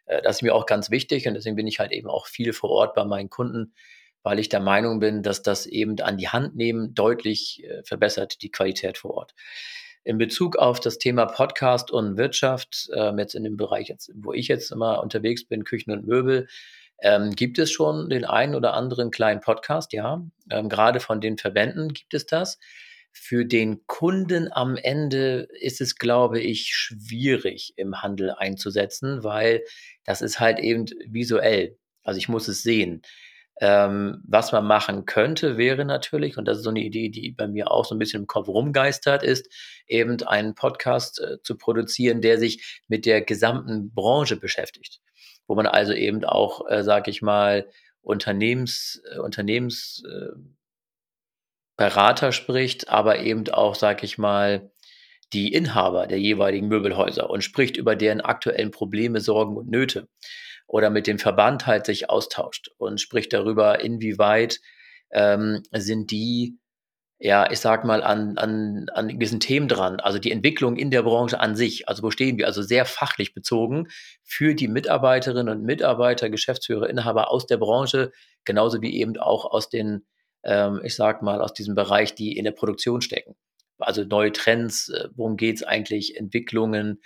[0.06, 2.54] Äh, das ist mir auch ganz wichtig und deswegen bin ich halt eben auch viel
[2.54, 3.74] vor Ort bei meinen Kunden,
[4.24, 8.42] weil ich der Meinung bin, dass das eben an die Hand nehmen deutlich äh, verbessert
[8.42, 9.36] die Qualität vor Ort.
[10.06, 14.34] In Bezug auf das Thema Podcast und Wirtschaft, ähm, jetzt in dem Bereich, jetzt, wo
[14.34, 16.48] ich jetzt immer unterwegs bin, Küchen und Möbel,
[17.02, 20.22] ähm, gibt es schon den einen oder anderen kleinen Podcast, ja.
[20.50, 22.60] Ähm, gerade von den Verbänden gibt es das.
[23.14, 29.64] Für den Kunden am Ende ist es, glaube ich, schwierig im Handel einzusetzen, weil
[30.04, 31.78] das ist halt eben visuell.
[32.04, 33.04] Also ich muss es sehen.
[33.60, 37.48] Ähm, was man machen könnte, wäre natürlich, und das ist so eine Idee, die bei
[37.48, 39.48] mir auch so ein bisschen im Kopf rumgeistert, ist
[39.88, 45.02] eben einen Podcast äh, zu produzieren, der sich mit der gesamten Branche beschäftigt.
[45.48, 47.70] Wo man also eben auch, äh, sage ich mal,
[48.02, 50.36] Unternehmens, äh, Unternehmens äh,
[51.78, 54.72] Berater spricht, aber eben auch, sag ich mal,
[55.34, 60.08] die Inhaber der jeweiligen Möbelhäuser und spricht über deren aktuellen Probleme, Sorgen und Nöte.
[60.68, 64.60] Oder mit dem Verband halt sich austauscht und spricht darüber, inwieweit
[65.12, 66.58] ähm, sind die,
[67.20, 70.00] ja, ich sag mal, an, an, an gewissen Themen dran.
[70.00, 71.88] Also die Entwicklung in der Branche an sich.
[71.88, 72.48] Also wo stehen wir?
[72.48, 73.88] Also sehr fachlich bezogen
[74.24, 78.12] für die Mitarbeiterinnen und Mitarbeiter, Geschäftsführer, Inhaber aus der Branche,
[78.46, 80.06] genauso wie eben auch aus den
[80.44, 83.36] ähm, ich sag mal, aus diesem Bereich, die in der Produktion stecken.
[83.80, 87.02] Also neue Trends, äh, worum geht's eigentlich, Entwicklungen.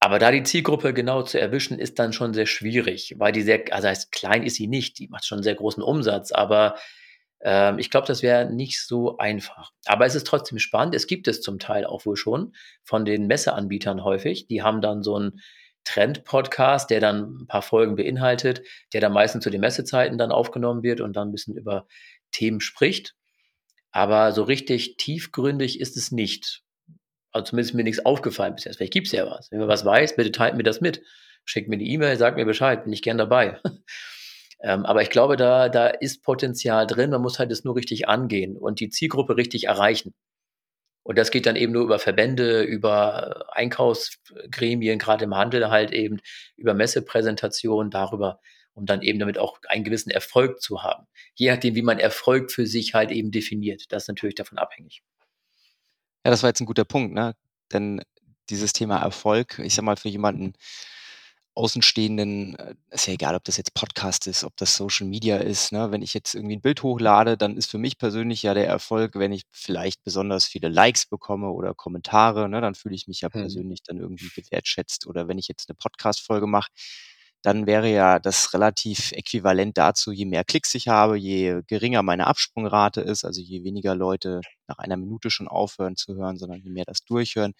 [0.00, 3.64] Aber da die Zielgruppe genau zu erwischen, ist dann schon sehr schwierig, weil die sehr,
[3.70, 6.76] also heißt, klein ist sie nicht, die macht schon einen sehr großen Umsatz, aber
[7.40, 9.70] ähm, ich glaube, das wäre nicht so einfach.
[9.86, 10.94] Aber es ist trotzdem spannend.
[10.94, 14.46] Es gibt es zum Teil auch wohl schon von den Messeanbietern häufig.
[14.48, 15.40] Die haben dann so ein
[15.84, 20.82] Trend-Podcast, der dann ein paar Folgen beinhaltet, der dann meistens zu den Messezeiten dann aufgenommen
[20.82, 21.86] wird und dann ein bisschen über
[22.32, 23.14] Themen spricht.
[23.92, 26.62] Aber so richtig tiefgründig ist es nicht.
[27.36, 28.72] Also zumindest mir nichts aufgefallen bisher.
[28.72, 29.50] Vielleicht gibt es ja was.
[29.50, 31.02] Wenn man was weiß, bitte teilt mir das mit.
[31.44, 33.60] Schickt mir die E-Mail, sagt mir Bescheid, bin ich gern dabei.
[34.62, 37.10] ähm, aber ich glaube, da, da ist Potenzial drin.
[37.10, 40.14] Man muss halt das nur richtig angehen und die Zielgruppe richtig erreichen.
[41.02, 46.20] Und das geht dann eben nur über Verbände, über Einkaufsgremien, gerade im Handel halt eben,
[46.56, 48.40] über Messepräsentationen, darüber,
[48.72, 51.06] um dann eben damit auch einen gewissen Erfolg zu haben.
[51.34, 53.92] Je nachdem, wie man Erfolg für sich halt eben definiert.
[53.92, 55.02] Das ist natürlich davon abhängig.
[56.26, 57.36] Ja, das war jetzt ein guter Punkt, ne?
[57.72, 58.02] Denn
[58.50, 60.54] dieses Thema Erfolg, ich sag mal, für jemanden,
[61.54, 65.72] Außenstehenden, äh, ist ja egal, ob das jetzt Podcast ist, ob das Social Media ist,
[65.72, 65.90] ne?
[65.92, 69.14] Wenn ich jetzt irgendwie ein Bild hochlade, dann ist für mich persönlich ja der Erfolg,
[69.14, 72.60] wenn ich vielleicht besonders viele Likes bekomme oder Kommentare, ne?
[72.60, 73.40] Dann fühle ich mich ja Mhm.
[73.40, 75.06] persönlich dann irgendwie gewertschätzt.
[75.06, 76.70] Oder wenn ich jetzt eine Podcast-Folge mache,
[77.46, 82.26] dann wäre ja das relativ äquivalent dazu, je mehr Klicks ich habe, je geringer meine
[82.26, 86.70] Absprungrate ist, also je weniger Leute nach einer Minute schon aufhören zu hören, sondern je
[86.70, 87.52] mehr das durchhören,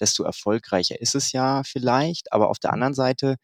[0.00, 2.32] desto erfolgreicher ist es ja vielleicht.
[2.32, 2.74] Aber auf der mhm.
[2.74, 3.36] anderen Seite,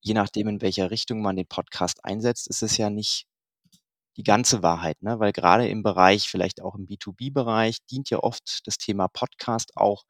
[0.00, 3.26] je nachdem, in welcher Richtung man den Podcast einsetzt, ist es ja nicht
[4.16, 5.20] die ganze Wahrheit, ne?
[5.20, 10.02] weil gerade im Bereich, vielleicht auch im B2B-Bereich, dient ja oft das Thema Podcast auch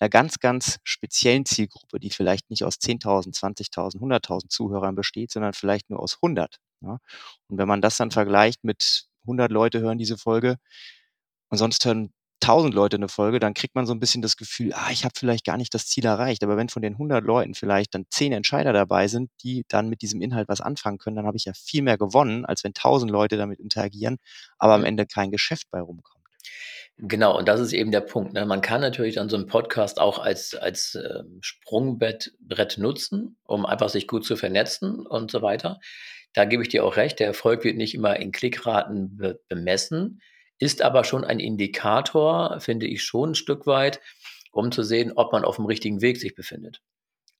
[0.00, 5.52] einer ganz, ganz speziellen Zielgruppe, die vielleicht nicht aus 10.000, 20.000, 100.000 Zuhörern besteht, sondern
[5.52, 6.58] vielleicht nur aus 100.
[6.82, 6.98] Ja?
[7.48, 10.56] Und wenn man das dann vergleicht mit 100 Leute hören diese Folge
[11.50, 14.72] und sonst hören 1000 Leute eine Folge, dann kriegt man so ein bisschen das Gefühl,
[14.72, 16.44] ah, ich habe vielleicht gar nicht das Ziel erreicht.
[16.44, 20.02] Aber wenn von den 100 Leuten vielleicht dann 10 Entscheider dabei sind, die dann mit
[20.02, 23.10] diesem Inhalt was anfangen können, dann habe ich ja viel mehr gewonnen, als wenn 1000
[23.10, 24.18] Leute damit interagieren,
[24.58, 26.24] aber am Ende kein Geschäft bei rumkommt.
[27.00, 28.32] Genau, und das ist eben der Punkt.
[28.32, 28.44] Ne?
[28.44, 32.32] Man kann natürlich dann so einen Podcast auch als, als äh, Sprungbrett
[32.76, 35.78] nutzen, um einfach sich gut zu vernetzen und so weiter.
[36.32, 40.20] Da gebe ich dir auch recht, der Erfolg wird nicht immer in Klickraten be bemessen
[40.58, 44.00] ist aber schon ein Indikator, finde ich schon ein Stück weit,
[44.50, 46.80] um zu sehen, ob man auf dem richtigen Weg sich befindet.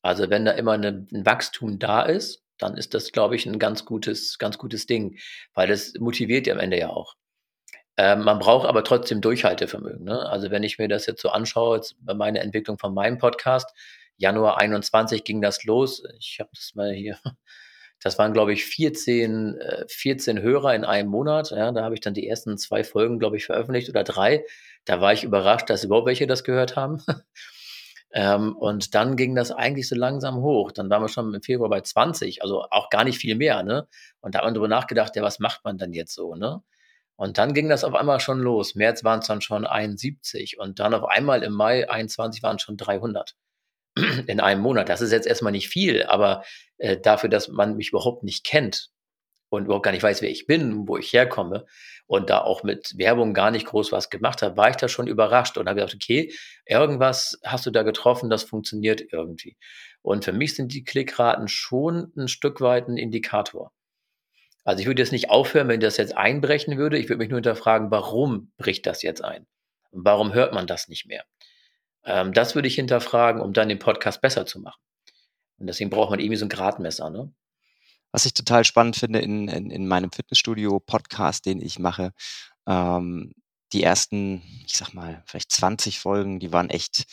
[0.03, 3.59] Also wenn da immer eine, ein Wachstum da ist, dann ist das, glaube ich, ein
[3.59, 5.19] ganz gutes, ganz gutes Ding,
[5.55, 7.15] weil das motiviert ja am Ende ja auch.
[7.99, 10.05] Ähm, man braucht aber trotzdem Durchhaltevermögen.
[10.05, 10.25] Ne?
[10.31, 13.69] Also wenn ich mir das jetzt so anschaue, jetzt bei meiner Entwicklung von meinem Podcast,
[14.17, 16.05] Januar 21 ging das los.
[16.19, 17.19] Ich habe das mal hier
[18.03, 19.59] das waren, glaube ich, 14,
[19.89, 21.51] 14 äh, Hörer in einem Monat.
[21.51, 24.45] Ja, da habe ich dann die ersten zwei Folgen, glaube ich, veröffentlicht oder drei.
[24.85, 27.03] Da war ich überrascht, dass überhaupt welche das gehört haben.
[28.13, 30.71] ähm, und dann ging das eigentlich so langsam hoch.
[30.71, 33.65] Dann waren wir schon im Februar bei 20, also auch gar nicht viel mehr.
[33.65, 33.89] Ne?
[34.21, 36.37] Und da hat man darüber nachgedacht, ja, was macht man dann jetzt so?
[36.37, 36.63] Ne?
[37.19, 38.77] Und dann ging das auf einmal schon los.
[38.77, 42.63] März waren es dann schon 71 und dann auf einmal im Mai 21 waren es
[42.63, 43.35] schon 300
[44.29, 44.89] in einem Monat.
[44.89, 46.45] Das ist jetzt erstmal nicht viel, aber
[46.77, 48.91] äh, dafür, dass man mich überhaupt nicht kennt
[49.49, 51.67] und überhaupt gar nicht weiß, wer ich bin, wo ich herkomme
[52.07, 55.09] und da auch mit Werbung gar nicht groß was gemacht habe, war ich da schon
[55.09, 56.33] überrascht und habe gedacht, okay,
[56.67, 59.57] irgendwas hast du da getroffen, das funktioniert irgendwie.
[60.03, 63.73] Und für mich sind die Klickraten schon ein Stück weit ein Indikator.
[64.69, 66.99] Also ich würde jetzt nicht aufhören, wenn das jetzt einbrechen würde.
[66.99, 69.47] Ich würde mich nur hinterfragen, warum bricht das jetzt ein?
[69.93, 71.25] Warum hört man das nicht mehr?
[72.05, 74.79] Ähm, das würde ich hinterfragen, um dann den Podcast besser zu machen.
[75.57, 77.09] Und deswegen braucht man irgendwie so ein Gradmesser.
[77.09, 77.33] Ne?
[78.13, 82.13] Was ich total spannend finde in, in, in meinem Fitnessstudio-Podcast, den ich mache,
[82.67, 83.33] ähm,
[83.73, 87.07] die ersten, ich sag mal, vielleicht 20 Folgen, die waren echt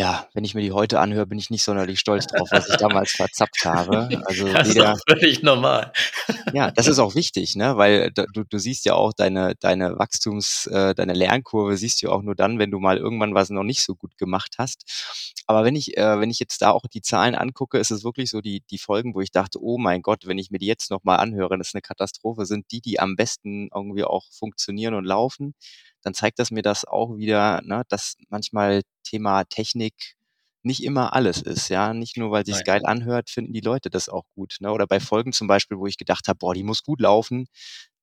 [0.00, 2.76] ja, wenn ich mir die heute anhöre, bin ich nicht sonderlich stolz drauf, was ich
[2.76, 4.08] damals verzapft habe.
[4.30, 5.92] Also das weder, ist völlig normal.
[6.54, 7.76] Ja, das ist auch wichtig, ne?
[7.76, 12.22] weil du, du siehst ja auch deine, deine Wachstums-, äh, deine Lernkurve siehst du auch
[12.22, 15.29] nur dann, wenn du mal irgendwann was noch nicht so gut gemacht hast.
[15.50, 18.30] Aber wenn ich, äh, wenn ich jetzt da auch die Zahlen angucke, ist es wirklich
[18.30, 20.90] so die, die Folgen, wo ich dachte, oh mein Gott, wenn ich mir die jetzt
[20.90, 25.04] nochmal anhöre, das ist eine Katastrophe, sind die, die am besten irgendwie auch funktionieren und
[25.04, 25.54] laufen
[26.02, 30.16] dann zeigt das mir das auch wieder, ne, dass manchmal Thema Technik
[30.62, 31.94] nicht immer alles ist, ja.
[31.94, 34.56] Nicht nur, weil sich's geil anhört, finden die Leute das auch gut.
[34.60, 34.70] Ne?
[34.72, 37.46] Oder bei Folgen zum Beispiel, wo ich gedacht habe, boah, die muss gut laufen.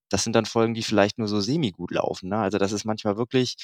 [0.09, 2.29] Das sind dann Folgen, die vielleicht nur so semi gut laufen.
[2.29, 2.37] Ne?
[2.37, 3.55] Also das ist manchmal wirklich,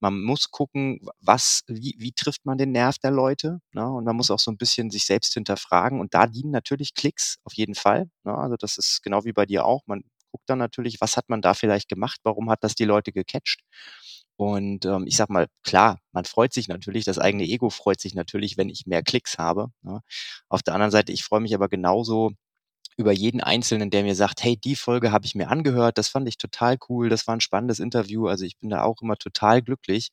[0.00, 3.60] man muss gucken, was, wie, wie trifft man den Nerv der Leute?
[3.72, 3.86] Ne?
[3.86, 6.00] Und man muss auch so ein bisschen sich selbst hinterfragen.
[6.00, 8.08] Und da dienen natürlich Klicks auf jeden Fall.
[8.24, 8.34] Ne?
[8.34, 9.82] Also das ist genau wie bei dir auch.
[9.86, 13.12] Man guckt dann natürlich, was hat man da vielleicht gemacht, warum hat das die Leute
[13.12, 13.62] gecatcht.
[14.36, 18.14] Und ähm, ich sag mal, klar, man freut sich natürlich, das eigene Ego freut sich
[18.14, 19.68] natürlich, wenn ich mehr Klicks habe.
[19.82, 20.00] Ne?
[20.48, 22.30] Auf der anderen Seite, ich freue mich aber genauso
[22.98, 26.28] über jeden Einzelnen, der mir sagt, hey, die Folge habe ich mir angehört, das fand
[26.28, 28.26] ich total cool, das war ein spannendes Interview.
[28.26, 30.10] Also ich bin da auch immer total glücklich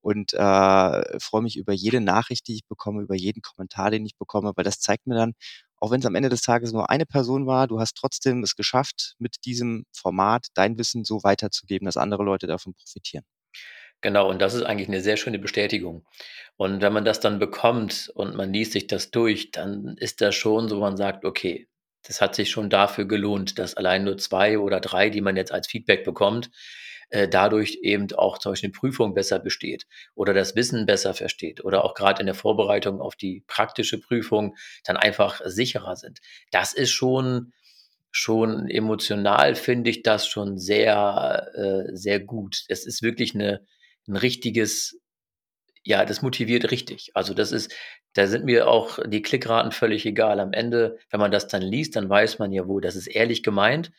[0.00, 4.16] und äh, freue mich über jede Nachricht, die ich bekomme, über jeden Kommentar, den ich
[4.18, 5.34] bekomme, weil das zeigt mir dann,
[5.78, 8.56] auch wenn es am Ende des Tages nur eine Person war, du hast trotzdem es
[8.56, 13.24] geschafft, mit diesem Format dein Wissen so weiterzugeben, dass andere Leute davon profitieren.
[14.00, 16.06] Genau, und das ist eigentlich eine sehr schöne Bestätigung.
[16.56, 20.34] Und wenn man das dann bekommt und man liest sich das durch, dann ist das
[20.34, 21.68] schon so, man sagt, okay,
[22.06, 25.52] das hat sich schon dafür gelohnt, dass allein nur zwei oder drei, die man jetzt
[25.52, 26.50] als Feedback bekommt,
[27.10, 31.64] äh, dadurch eben auch zum Beispiel eine Prüfung besser besteht oder das Wissen besser versteht
[31.64, 36.20] oder auch gerade in der Vorbereitung auf die praktische Prüfung dann einfach sicherer sind.
[36.50, 37.52] Das ist schon
[38.10, 42.64] schon emotional finde ich das schon sehr äh, sehr gut.
[42.68, 43.66] Es ist wirklich eine
[44.06, 44.98] ein richtiges
[45.84, 47.10] ja, das motiviert richtig.
[47.14, 47.72] Also das ist,
[48.14, 50.40] da sind mir auch die Klickraten völlig egal.
[50.40, 53.42] Am Ende, wenn man das dann liest, dann weiß man ja wohl, das ist ehrlich
[53.42, 53.92] gemeint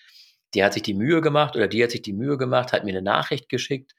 [0.56, 2.92] der hat sich die Mühe gemacht oder die hat sich die Mühe gemacht, hat mir
[2.92, 3.94] eine Nachricht geschickt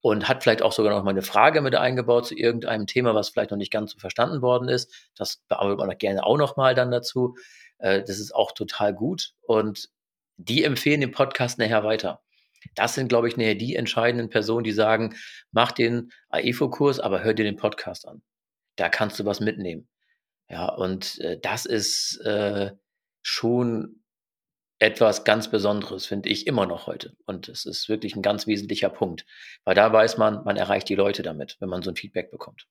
[0.00, 3.30] und hat vielleicht auch sogar noch mal eine Frage mit eingebaut zu irgendeinem Thema, was
[3.30, 5.10] vielleicht noch nicht ganz so verstanden worden ist.
[5.16, 7.36] Das bearbeitet man gerne auch noch mal dann dazu.
[7.78, 9.88] Äh, das ist auch total gut und
[10.36, 12.22] die empfehlen den Podcast nachher weiter.
[12.74, 15.16] Das sind, glaube ich, nachher die entscheidenden Personen, die sagen,
[15.50, 18.22] mach den AEFO-Kurs, aber hör dir den Podcast an.
[18.76, 19.88] Da kannst du was mitnehmen.
[20.48, 22.72] Ja, und äh, das ist äh,
[23.22, 24.02] schon
[24.78, 27.16] etwas ganz Besonderes, finde ich immer noch heute.
[27.24, 29.24] Und es ist wirklich ein ganz wesentlicher Punkt,
[29.64, 32.66] weil da weiß man, man erreicht die Leute damit, wenn man so ein Feedback bekommt.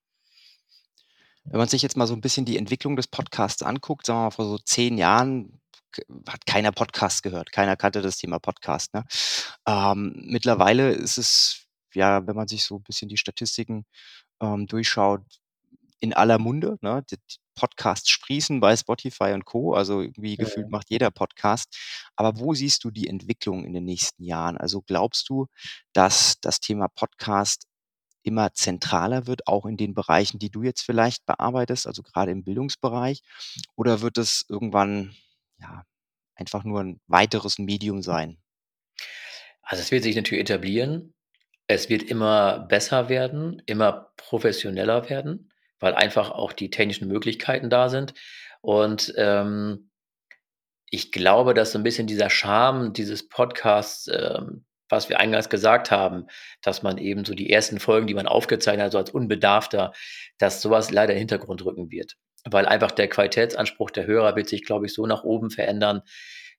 [1.46, 4.24] Wenn man sich jetzt mal so ein bisschen die Entwicklung des Podcasts anguckt, sagen wir
[4.24, 5.62] mal vor so zehn Jahren
[6.28, 9.06] hat keiner Podcast gehört, keiner kannte das Thema Podcast, ne?
[9.65, 13.86] Ähm, mittlerweile ist es, ja, wenn man sich so ein bisschen die Statistiken,
[14.41, 15.22] ähm, durchschaut,
[16.06, 17.04] in aller Munde, ne?
[17.12, 19.74] Die die Podcasts sprießen bei Spotify und Co.
[19.76, 20.72] Also, irgendwie gefühlt Mhm.
[20.72, 21.78] macht jeder Podcast.
[22.18, 24.58] Aber wo siehst du die Entwicklung in den nächsten Jahren?
[24.58, 25.48] Also, glaubst du,
[25.94, 27.68] dass das Thema Podcast
[28.24, 32.44] immer zentraler wird, auch in den Bereichen, die du jetzt vielleicht bearbeitest, also gerade im
[32.44, 33.22] Bildungsbereich?
[33.76, 35.15] Oder wird es irgendwann,
[35.60, 35.84] ja,
[36.36, 38.38] einfach nur ein weiteres Medium sein?
[39.62, 41.13] Also, es wird sich natürlich etablieren.
[41.68, 45.52] Es wird immer besser werden, immer professioneller werden,
[45.86, 48.15] weil einfach auch die technischen Möglichkeiten da sind.
[48.62, 49.91] Und, ähm,
[50.89, 55.91] ich glaube, dass so ein bisschen dieser Charme dieses Podcasts, ähm, was wir eingangs gesagt
[55.91, 56.26] haben,
[56.63, 59.93] dass man eben so die ersten Folgen, die man aufgezeichnet hat, so als Unbedarfter,
[60.39, 62.15] dass sowas leider Hintergrund rücken wird.
[62.45, 66.02] Weil einfach der Qualitätsanspruch der Hörer wird sich, glaube ich, so nach oben verändern,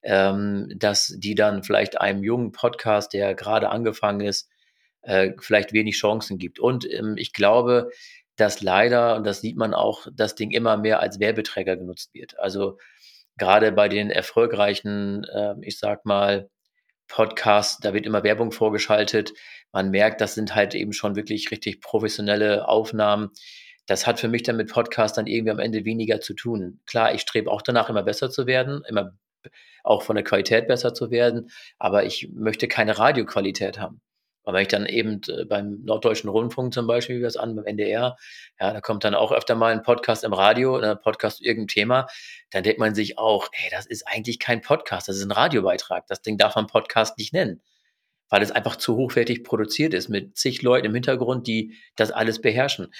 [0.05, 4.49] ähm, dass die dann vielleicht einem jungen Podcast, der gerade angefangen ist,
[5.03, 6.61] äh, vielleicht wenig Chancen gibt.
[6.61, 7.91] Und, ähm, ich glaube,
[8.37, 12.38] dass leider, und das sieht man auch, das Ding immer mehr als Werbeträger genutzt wird.
[12.38, 12.79] Also,
[13.38, 16.49] gerade bei den erfolgreichen, ähm, ich sage mal,
[17.09, 19.33] Podcasts, da wird immer Werbung vorgeschaltet.
[19.72, 23.31] Man merkt, das sind halt eben schon wirklich richtig professionelle Aufnahmen.
[23.87, 26.81] Das hat für mich dann mit Podcast dann irgendwie am Ende weniger zu tun.
[26.87, 29.12] Klar, ich strebe auch danach, immer besser zu werden, immer
[29.85, 34.01] auch von der Qualität besser zu werden, aber ich möchte keine Radioqualität haben.
[34.47, 37.57] Und wenn ich dann eben äh, beim Norddeutschen Rundfunk zum Beispiel, wie wir es an,
[37.57, 38.17] beim NDR,
[38.61, 41.67] ja, da kommt dann auch öfter mal ein Podcast im Radio, ein Podcast zu irgendeinem
[41.67, 42.07] Thema,
[42.53, 46.07] dann denkt man sich auch, ey, das ist eigentlich kein Podcast, das ist ein Radiobeitrag.
[46.07, 47.61] Das Ding darf man Podcast nicht nennen,
[48.29, 52.41] weil es einfach zu hochwertig produziert ist mit zig Leuten im Hintergrund, die das alles
[52.41, 52.95] beherrschen.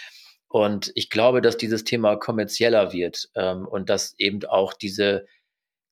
[0.49, 5.27] Und ich glaube, dass dieses Thema kommerzieller wird ähm, und dass eben auch diese,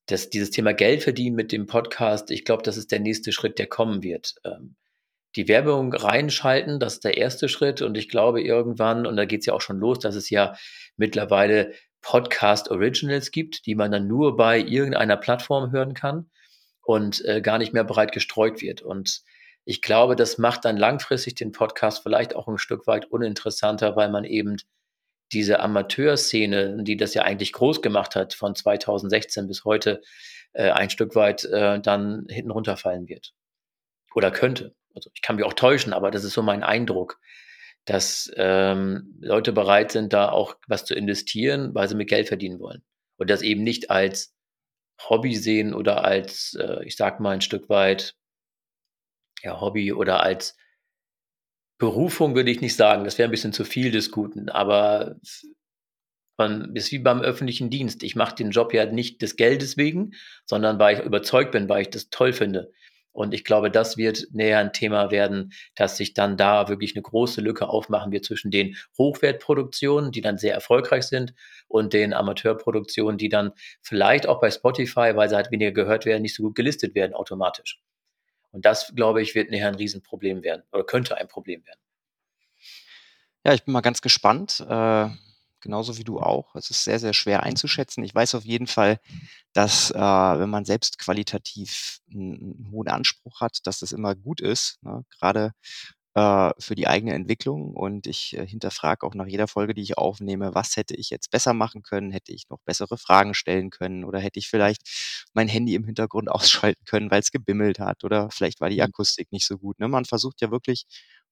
[0.07, 3.61] dass dieses Thema Geld verdienen mit dem Podcast, ich glaube, das ist der nächste Schritt,
[3.61, 4.35] der kommen wird.
[4.45, 4.75] Ähm,
[5.37, 7.83] die Werbung reinschalten, das ist der erste Schritt.
[7.83, 10.55] Und ich glaube irgendwann, und da geht's ja auch schon los, dass es ja
[10.97, 16.31] mittlerweile Podcast Originals gibt, die man dann nur bei irgendeiner Plattform hören kann
[16.83, 18.83] und äh, gar nicht mehr breit gestreut wird.
[18.83, 19.23] Und
[19.65, 24.11] ich glaube, das macht dann langfristig den Podcast vielleicht auch ein Stück weit uninteressanter, weil
[24.11, 24.59] man eben
[25.33, 30.03] diese Amateurszene, die das ja eigentlich groß gemacht hat, von 2016 bis heute,
[30.53, 33.33] äh, ein Stück weit äh, dann hinten runterfallen wird.
[34.15, 34.75] Oder könnte.
[34.95, 37.21] Also ich kann mich auch täuschen, aber das ist so mein Eindruck,
[37.85, 42.61] dass ähm, Leute bereit sind, da auch was zu investieren, weil sie mit Geld verdienen
[42.61, 42.83] wollen.
[43.17, 44.35] Und das eben nicht als
[45.09, 48.15] Hobby sehen oder als, äh, ich sag mal, ein Stück weit
[49.43, 50.57] ja, Hobby oder als
[51.79, 53.05] Berufung würde ich nicht sagen.
[53.05, 55.17] Das wäre ein bisschen zu viel des Guten, aber
[56.37, 58.03] man ist wie beim öffentlichen Dienst.
[58.03, 60.15] Ich mache den Job ja nicht des Geldes wegen,
[60.47, 62.73] sondern weil ich überzeugt bin, weil ich das toll finde.
[63.15, 67.03] Und ich glaube, das wird näher ein Thema werden, dass sich dann da wirklich eine
[67.03, 71.33] große Lücke aufmachen wird zwischen den Hochwertproduktionen, die dann sehr erfolgreich sind,
[71.69, 76.23] und den Amateurproduktionen, die dann vielleicht auch bei Spotify, weil sie halt weniger gehört werden,
[76.23, 77.81] nicht so gut gelistet werden automatisch.
[78.51, 81.81] Und das, glaube ich, wird nachher ein Riesenproblem werden oder könnte ein Problem werden.
[83.45, 85.09] Ja, ich bin mal ganz gespannt, äh,
[85.65, 86.55] genauso wie du auch.
[86.57, 88.05] Es ist sehr, sehr schwer einzuschätzen.
[88.05, 89.01] Ich weiß auf jeden Fall,
[89.55, 94.41] dass, äh, wenn man selbst qualitativ einen 'n hohen Anspruch hat, dass das immer gut
[94.43, 95.53] ist, ne, grade,
[96.15, 97.75] äh, für die eigene Entwicklung.
[97.75, 101.31] Und ich, äh, hinterfrage auch nach jeder Folge, die ich aufnehme: „Was hätte ich jetzt
[101.31, 102.13] besser machen können?
[102.13, 104.83] Hätte ich noch bessere Fragen stellen können oder hätte ich vielleicht
[105.35, 106.29] mein Handy im Hintergrund
[106.75, 108.83] ausschalten können, weil's gebimmelt hat oder vielleicht war die Mhm.
[108.83, 109.89] Akustik nicht so gut“, ne?
[109.89, 110.87] Man versucht ja wirklich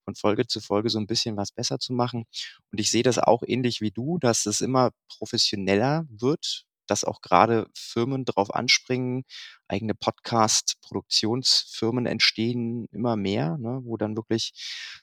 [0.05, 2.25] von Folge zu Folge so 'n bisschen was besser zu machen.
[2.73, 7.21] Und ich sehe das auch ähnlich wie du, dass es immer professioneller wird, dass auch
[7.23, 9.25] grade Firmen drauf anspringen.
[9.69, 14.53] Eigene Podcast-Produktionsfirmen entstehen immer mehr, ne, wo dann wirklich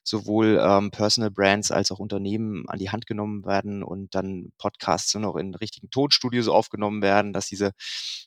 [0.04, 5.14] sowohl, ähm, Personal Brands als auch Unternehmen an die Hand genommen werden und dann Podcasts
[5.16, 7.72] nur noch in richtigen Tonstudios aufgenommen werden, dass diese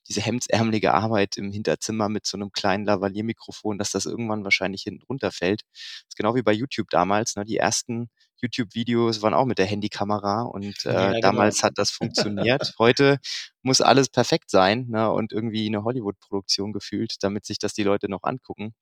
[0.08, 5.04] diese hemdsärmelige Arbeit im Hinterzimmer mit so 'nem kleinen Lavalier-Mikrofon, dass das irgendwann wahrscheinlich hinten
[5.04, 5.62] runterfällt.
[6.08, 7.44] Ist genau wie bei YouTube damals, ne?
[7.44, 8.08] Die ersten
[8.42, 11.20] YouTube-Videos waren auch mit der Handykamera und, äh, Ja, genau.
[11.20, 12.72] damals hat das funktioniert.
[12.78, 13.18] Heute
[13.62, 18.08] muss alles perfekt sein, ne, und irgendwie 'ne Hollywood-Produktion gefühlt, damit sich das die Leute
[18.10, 18.74] noch angucken.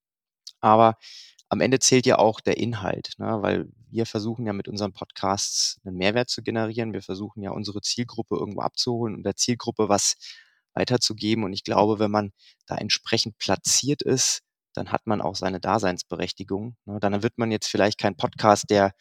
[0.61, 0.97] Aber
[1.49, 5.79] am Ende zählt ja auch der Inhalt, ne, weil wir versuchen ja mit unseren Podcasts
[5.85, 6.93] 'nen Mehrwert zu generieren.
[6.93, 10.17] Wir versuchen ja unsere Zielgruppe irgendwo abzuholen und der Zielgruppe was
[10.75, 11.45] weiterzugeben.
[11.45, 12.33] Und ich glaube, wenn man
[12.67, 14.43] da entsprechend platziert ist,
[14.75, 16.77] dann hat man auch seine Daseinsberechtigung.
[16.87, 17.01] Ne?
[17.01, 18.93] Dann wird man jetzt vielleicht kein Podcast, der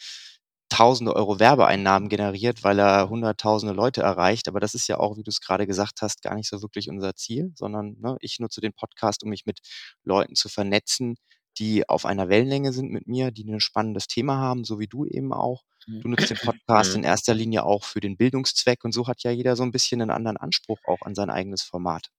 [0.70, 4.48] tausende Euro Werbeeinnahmen generiert, weil er hunderttausende Leute erreicht.
[4.48, 6.90] Aber das ist ja auch, wie du es gerade gesagt hast, gar nicht so wirklich
[6.90, 9.60] unser Ziel, sondern ne, ich nutze den Podcast, um mich mit
[10.04, 11.16] Leuten zu vernetzen,
[11.58, 15.06] die auf einer Wellenlänge sind mit mir, die ein spannendes Thema haben, so wie du
[15.06, 15.64] eben auch.
[15.88, 19.32] Du nutzt den Podcast in erster Linie auch für den Bildungszweck und so hat ja
[19.32, 22.10] jeder so ein bisschen einen anderen Anspruch auch an sein eigenes Format.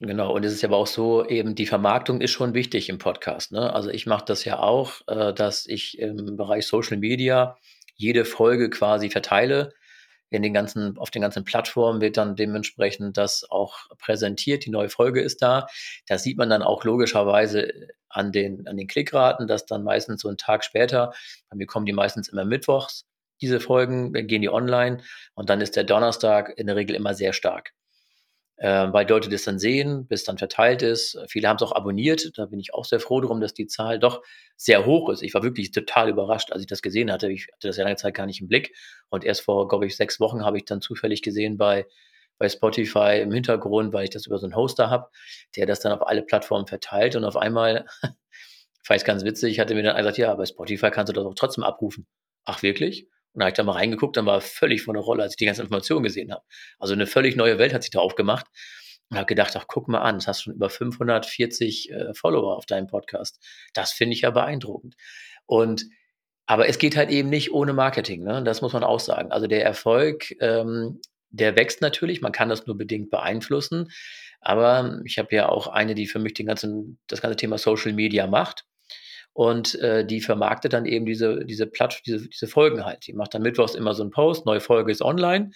[0.00, 3.50] Genau, und es ist aber auch so, eben die Vermarktung ist schon wichtig im Podcast.
[3.50, 3.72] Ne?
[3.72, 7.56] Also ich mache das ja auch, äh, dass ich im Bereich Social Media
[7.98, 9.74] jede Folge quasi verteile.
[10.30, 14.66] In den ganzen, auf den ganzen Plattformen wird dann dementsprechend das auch präsentiert.
[14.66, 15.66] Die neue Folge ist da.
[16.06, 17.72] Das sieht man dann auch logischerweise
[18.10, 21.12] an den, an den Klickraten, dass dann meistens so einen Tag später,
[21.50, 23.04] bei mir kommen die meistens immer mittwochs,
[23.40, 25.02] diese Folgen, dann gehen die online
[25.34, 27.72] und dann ist der Donnerstag in der Regel immer sehr stark
[28.58, 31.18] äh, weil Leute das dann sehen, bis dann verteilt ist.
[31.28, 32.36] Viele haben es auch abonniert.
[32.36, 34.22] Da bin ich auch sehr froh drum, dass die Zahl doch
[34.56, 35.22] sehr hoch ist.
[35.22, 37.30] Ich war wirklich total überrascht, als ich das gesehen hatte.
[37.30, 38.74] Ich hatte das ja lange Zeit gar nicht im Blick.
[39.10, 41.86] Und erst vor, glaube ich, sechs Wochen habe ich dann zufällig gesehen bei,
[42.36, 45.08] bei Spotify im Hintergrund, weil ich das über so einen Hoster habe,
[45.54, 47.14] der das dann auf alle Plattformen verteilt.
[47.14, 47.86] Und auf einmal,
[48.90, 51.62] ich ganz witzig, hatte mir dann gesagt, ja, bei Spotify kannst du das auch trotzdem
[51.62, 52.08] abrufen.
[52.44, 53.08] Ach, wirklich?
[53.38, 55.36] Und da habe ich da mal reingeguckt, dann war völlig von der Rolle, als ich
[55.36, 56.42] die ganzen Informationen gesehen habe.
[56.80, 58.46] Also eine völlig neue Welt hat sich da aufgemacht.
[59.10, 62.66] Und habe gedacht, ach, guck mal an, du hast schon über 540 äh, Follower auf
[62.66, 63.38] deinem Podcast.
[63.74, 64.96] Das finde ich ja beeindruckend.
[65.46, 65.84] Und
[66.46, 68.42] aber es geht halt eben nicht ohne Marketing, ne?
[68.42, 69.30] Das muss man auch sagen.
[69.30, 73.88] Also der Erfolg, ähm, der wächst natürlich, man kann das nur bedingt beeinflussen.
[74.40, 77.92] Aber ich habe ja auch eine, die für mich den ganzen, das ganze Thema Social
[77.92, 78.64] Media macht
[79.38, 83.06] und äh, die vermarktet dann eben diese, diese Platt, diese, diese Folgen halt.
[83.06, 85.52] Die macht dann mittwochs immer so einen Post, neue Folge ist online.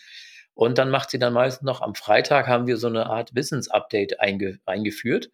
[0.54, 4.20] Und dann macht sie dann meistens noch am Freitag haben wir so eine Art Wissensupdate
[4.20, 5.30] einge, eingeführt.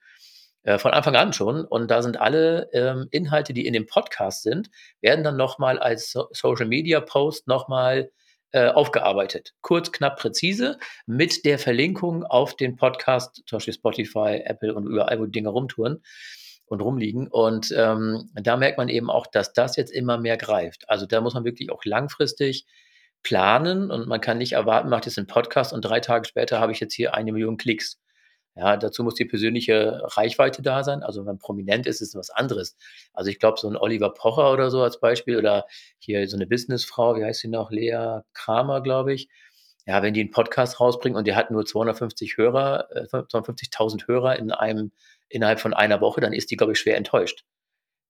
[0.63, 1.67] Äh, von Anfang an schon.
[1.67, 4.71] Und da sind alle ähm, Inhalte, die in dem Podcast sind,
[5.03, 8.11] werden dann nochmal als so Social Media Post nochmal
[8.53, 9.53] äh, aufgearbeitet.
[9.61, 15.21] Kurz, knapp, präzise, mit der Verlinkung auf den Podcast, zum Beispiel Spotify, Apple und überall,
[15.21, 16.03] wo die Dinge rumtouren
[16.71, 17.29] und rumliegen.
[17.29, 20.89] Und ähm, da merkt man eben auch, dass das jetzt immer mehr greift.
[20.89, 22.67] Also da muss man wirklich auch langfristig
[23.23, 26.73] planen und man kann nicht erwarten, macht jetzt einen Podcast und drei Tage später habe
[26.73, 27.99] ich jetzt hier eine Million Klicks.
[28.55, 31.05] Ja, dazu muss die persönliche Reichweite da sein.
[31.05, 32.77] Also wenn man prominent ist, ist es was anderes.
[33.13, 35.67] Also ich glaube, so ein Oliver Pocher oder so als Beispiel oder
[35.99, 39.29] hier so eine Businessfrau, wie heißt sie noch, Lea Kramer, glaube ich.
[39.87, 44.37] Ja, wenn die einen Podcast rausbringen und der hat nur 250 Hörer, äh, 250.000 Hörer
[44.39, 44.93] in einem
[45.29, 47.45] innerhalb von einer Woche, dann ist die, glaube ich, schwer enttäuscht.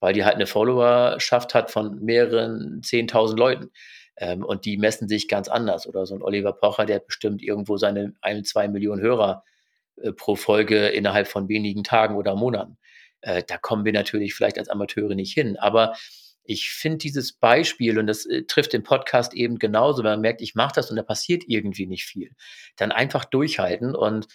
[0.00, 3.70] Weil die halt eine Followerschaft hat von mehreren 10.000 Leuten.
[4.16, 5.86] Ähm, und die messen sich ganz anders.
[5.86, 9.44] Oder so ein Oliver Pocher, der bestimmt irgendwo seine ein, zwei Millionen Hörer
[9.96, 12.78] äh, pro Folge innerhalb von wenigen Tagen oder Monaten.
[13.20, 15.56] Äh, da kommen wir natürlich vielleicht als Amateure nicht hin.
[15.58, 15.94] Aber
[16.44, 20.40] ich finde dieses Beispiel, und das äh, trifft den Podcast eben genauso, wenn man merkt,
[20.40, 22.30] ich mache das und da passiert irgendwie nicht viel,
[22.76, 24.28] dann einfach durchhalten und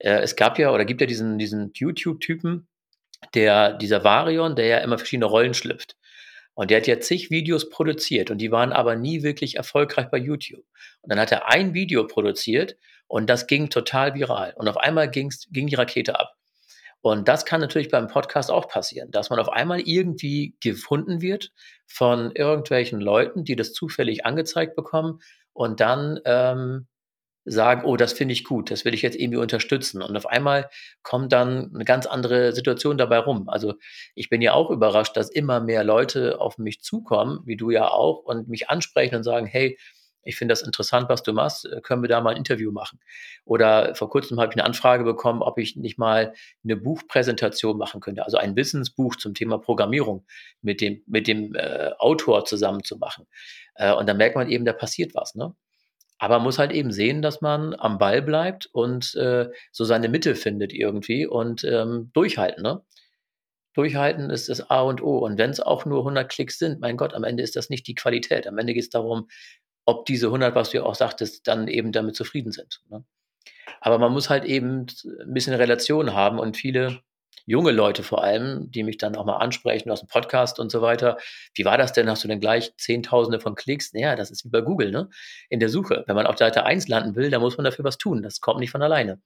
[0.00, 2.68] äh, es gab ja oder gibt ja diesen, diesen YouTube-Typen,
[3.34, 5.96] der, dieser Varion, der ja immer verschiedene Rollen schlüpft.
[6.54, 10.18] Und der hat ja zig Videos produziert und die waren aber nie wirklich erfolgreich bei
[10.18, 10.64] YouTube.
[11.00, 12.76] Und dann hat er ein Video produziert
[13.06, 14.54] und das ging total viral.
[14.56, 16.34] Und auf einmal ging's, ging die Rakete ab.
[17.02, 21.50] Und das kann natürlich beim Podcast auch passieren, dass man auf einmal irgendwie gefunden wird
[21.86, 25.20] von irgendwelchen Leuten, die das zufällig angezeigt bekommen
[25.54, 26.88] und dann ähm,
[27.44, 30.02] sagen, oh, das finde ich gut, das will ich jetzt irgendwie unterstützen.
[30.02, 30.68] Und auf einmal
[31.02, 33.48] kommt dann eine ganz andere Situation dabei rum.
[33.48, 33.74] Also
[34.14, 37.88] ich bin ja auch überrascht, dass immer mehr Leute auf mich zukommen, wie du ja
[37.88, 39.78] auch, und mich ansprechen und sagen, hey,
[40.22, 43.00] ich finde das interessant, was du machst, äh, können wir da mal ein Interview machen?
[43.44, 46.34] Oder vor kurzem habe ich eine Anfrage bekommen, ob ich nicht mal
[46.64, 50.26] eine Buchpräsentation machen könnte, also ein Wissensbuch zum Thema Programmierung
[50.62, 53.26] mit dem, mit dem äh, Autor zusammen zu machen.
[53.74, 55.34] Äh, und da merkt man eben, da passiert was.
[55.34, 55.54] Ne?
[56.20, 60.10] Aber man muss halt eben sehen, dass man am Ball bleibt und äh, so seine
[60.10, 62.62] Mitte findet irgendwie und ähm, durchhalten.
[62.62, 62.84] Ne?
[63.72, 65.18] Durchhalten ist das A und O.
[65.18, 67.86] Und wenn es auch nur 100 Klicks sind, mein Gott, am Ende ist das nicht
[67.86, 68.46] die Qualität.
[68.46, 69.28] Am Ende geht es darum,
[69.86, 72.82] ob diese 100, was du ja auch sagtest, dann eben damit zufrieden sind.
[72.90, 73.02] Ne?
[73.80, 74.86] Aber man muss halt eben
[75.22, 77.00] ein bisschen Relation haben und viele
[77.50, 80.82] junge Leute vor allem, die mich dann auch mal ansprechen aus dem Podcast und so
[80.82, 81.18] weiter.
[81.54, 82.08] Wie war das denn?
[82.08, 83.92] Hast du denn gleich Zehntausende von Klicks?
[83.92, 85.10] Naja, das ist wie bei Google, ne?
[85.48, 86.04] In der Suche.
[86.06, 88.22] Wenn man auf Seite 1 landen will, dann muss man dafür was tun.
[88.22, 89.20] Das kommt nicht von alleine.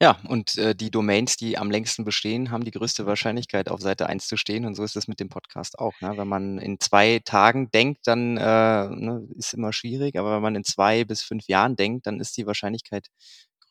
[0.00, 4.06] Ja, und äh, die Domains, die am längsten bestehen, haben die größte Wahrscheinlichkeit, auf Seite
[4.08, 4.64] 1 zu stehen.
[4.64, 5.94] Und so ist es mit dem Podcast auch.
[6.00, 6.12] Ne?
[6.16, 10.16] Wenn man in zwei Tagen denkt, dann äh, ne, ist immer schwierig.
[10.18, 13.08] Aber wenn man in zwei bis fünf Jahren denkt, dann ist die Wahrscheinlichkeit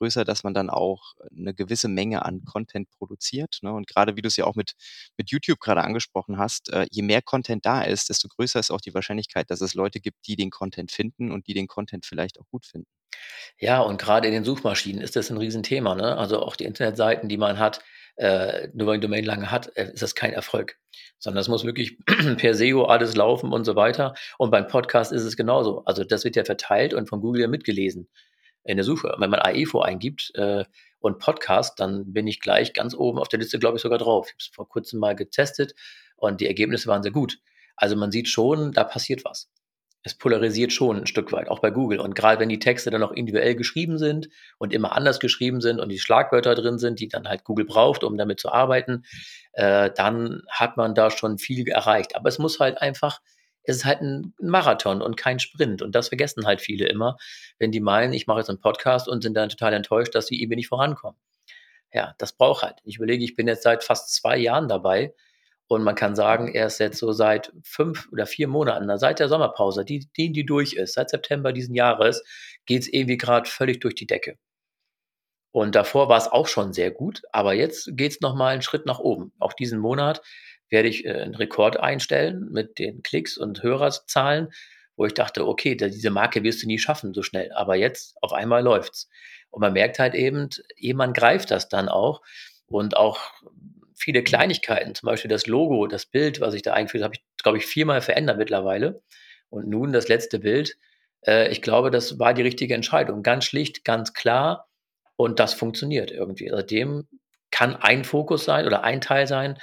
[0.02, 3.60] größer, dass man dann auch eine gewisse Menge an Content produziert.
[3.62, 3.72] Ne?
[3.72, 4.74] Und gerade wie du es ja auch mit,
[5.16, 8.82] mit YouTube gerade angesprochen hast, äh, je mehr Content da ist, desto größer ist auch
[8.82, 12.40] die Wahrscheinlichkeit, dass es Leute gibt, die den Content finden und die den Content vielleicht
[12.40, 12.88] auch gut finden.
[13.60, 15.94] Ja, und gerade in den Suchmaschinen ist das ein Riesenthema.
[15.94, 16.18] Ne?
[16.18, 17.82] Also auch die Internetseiten, die man hat,
[18.16, 20.78] äh, nur weil eine Domain lange hat, äh, ist das kein Erfolg.
[21.20, 22.00] Sondern es muss wirklich
[22.38, 24.16] per SEO alles laufen und so weiter.
[24.40, 25.86] Und beim Podcast ist es genauso.
[25.86, 28.10] Also das wird ja verteilt und von Google ja mitgelesen
[28.64, 29.16] in der Suche.
[29.18, 30.66] Wenn man AEFO eingibt äh,
[31.00, 34.28] und Podcast, dann bin ich gleich ganz oben auf der Liste, glaube ich, sogar drauf.
[34.28, 35.74] Ich habe es vor kurzem mal getestet
[36.16, 37.40] und die Ergebnisse waren sehr gut.
[37.76, 39.50] Also man sieht schon, da passiert was
[40.04, 42.00] es polarisiert schon ein Stück weit, auch bei Google.
[42.00, 45.80] Und gerade wenn die Texte dann auch individuell geschrieben sind und immer anders geschrieben sind
[45.80, 49.04] und die Schlagwörter drin sind, die dann halt Google braucht, um damit zu arbeiten,
[49.54, 52.16] äh, dann hat man da schon viel erreicht.
[52.16, 53.20] Aber es muss halt einfach,
[53.64, 55.82] es ist halt ein Marathon und kein Sprint.
[55.82, 57.18] Und das vergessen halt viele immer,
[57.60, 60.42] wenn die meinen, ich mache jetzt einen Podcast und sind dann total enttäuscht, dass sie
[60.42, 61.20] eben nicht vorankommen.
[61.94, 62.80] Ja, das braucht halt.
[62.84, 65.14] Ich überlege, ich bin jetzt seit fast zwei Jahren dabei
[65.68, 69.30] und man kann sagen, er ist jetzt so seit fünf oder vier Monaten, seit der
[69.30, 72.24] Sommerpause, die, die, die durch ist, seit September diesen Jahres,
[72.66, 74.38] geht es irgendwie gerade völlig durch die Decke.
[75.54, 78.86] Und davor war es auch schon sehr gut, aber jetzt geht es nochmal einen Schritt
[78.86, 79.34] nach oben.
[79.38, 80.22] Auch diesen Monat
[80.72, 84.50] werde ich äh, einen Rekord einstellen mit den Klicks und Hörerzahlen,
[84.96, 87.52] wo ich dachte, okay, diese Marke wirst du nie schaffen so schnell.
[87.54, 89.10] Aber jetzt auf einmal läuft's.
[89.50, 92.22] Und man merkt halt eben, jemand greift das dann auch.
[92.68, 93.20] Und auch
[93.96, 97.44] viele Kleinigkeiten, zum Beispiel das Logo, das Bild, was ich da eingeführt habe, habe ich,
[97.44, 99.02] glaube ich, viermal verändert mittlerweile.
[99.50, 100.78] Und nun das letzte Bild.
[101.26, 103.24] Äh, ich glaube, das war die richtige Entscheidung.
[103.24, 104.70] Ganz schlicht, ganz klar.
[105.16, 106.50] Und das funktioniert irgendwie.
[106.50, 107.08] Seitdem
[107.52, 109.58] kann ein Fokus sein oder ein Teil sein.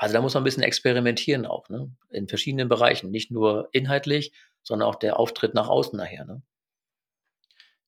[0.00, 1.94] Also da muss man ein bisschen experimentieren auch, ne?
[2.10, 3.10] In verschiedenen Bereichen.
[3.12, 4.32] Nicht nur inhaltlich,
[4.64, 6.42] sondern auch der Auftritt nach außen nachher, ne?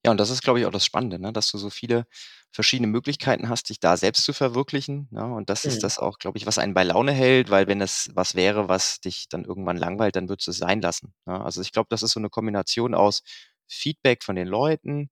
[0.04, 1.32] Ja, und das ist, glaube ich, auch das Spannende, ne?
[1.32, 2.06] dass du so viele
[2.50, 5.06] verschiedene Möglichkeiten hast, dich da selbst zu verwirklichen.
[5.12, 5.24] Ne?
[5.24, 5.84] Und das ist Mhm.
[5.84, 9.00] das auch, glaube ich, was einen bei Laune hält, weil wenn es was wäre, was
[9.00, 11.14] dich dann irgendwann langweilt, dann würdest du es sein lassen.
[11.26, 11.40] Ne?
[11.42, 13.22] Also ich glaube, das ist so eine Kombination aus
[13.68, 15.08] Feedback von den Leuten,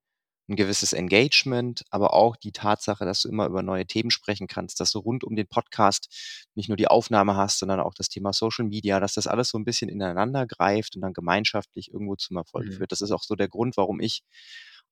[0.51, 4.81] ein gewisses Engagement, aber auch die Tatsache, dass du immer über neue Themen sprechen kannst,
[4.81, 6.09] dass du rund um den Podcast
[6.55, 9.59] nicht nur die Aufnahme hast, sondern auch das Thema Social Media, dass das alles so
[9.59, 12.73] ein bisschen ineinander greift und dann gemeinschaftlich irgendwo zum Erfolg Mhm.
[12.73, 12.93] führt.
[12.93, 14.23] Das ist auch so der Grund, warum ich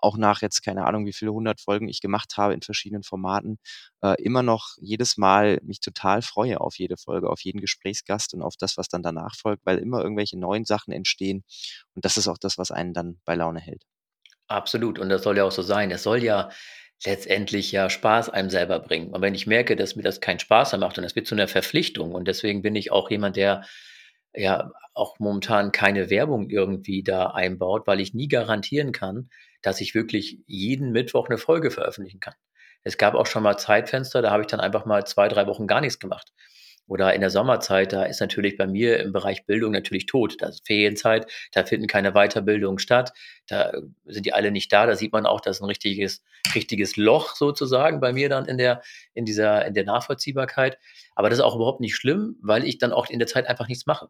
[0.00, 3.58] auch nach jetzt keine Ahnung, wie viele hundert Folgen ich gemacht habe in verschiedenen Formaten,
[4.02, 8.42] äh, immer noch jedes Mal mich total freue auf jede Folge, auf jeden Gesprächsgast und
[8.42, 11.44] auf das, was dann danach folgt, weil immer irgendwelche neuen Sachen entstehen.
[11.94, 13.82] Und das ist auch das, was einen dann bei Laune hält.
[14.48, 14.98] Absolut.
[14.98, 15.90] Und das soll ja auch so sein.
[15.90, 16.50] Es soll ja
[17.04, 19.10] letztendlich ja Spaß einem selber bringen.
[19.12, 21.34] Und wenn ich merke, dass mir das keinen Spaß mehr macht und das wird zu
[21.34, 23.64] einer Verpflichtung und deswegen bin ich auch jemand, der
[24.34, 29.30] ja auch momentan keine Werbung irgendwie da einbaut, weil ich nie garantieren kann,
[29.62, 32.34] dass ich wirklich jeden Mittwoch eine Folge veröffentlichen kann.
[32.82, 35.66] Es gab auch schon mal Zeitfenster, da habe ich dann einfach mal zwei, drei Wochen
[35.66, 36.32] gar nichts gemacht.
[36.88, 40.36] Oder in der Sommerzeit, da ist natürlich bei mir im Bereich Bildung natürlich tot.
[40.40, 43.12] Da ist Ferienzeit, da finden keine Weiterbildungen statt,
[43.46, 43.72] da
[44.06, 44.86] sind die alle nicht da.
[44.86, 46.24] Da sieht man auch, dass ein richtiges,
[46.54, 48.82] richtiges Loch sozusagen bei mir dann in der,
[49.12, 50.78] in dieser, in der Nachvollziehbarkeit.
[51.14, 53.68] Aber das ist auch überhaupt nicht schlimm, weil ich dann auch in der Zeit einfach
[53.68, 54.08] nichts mache.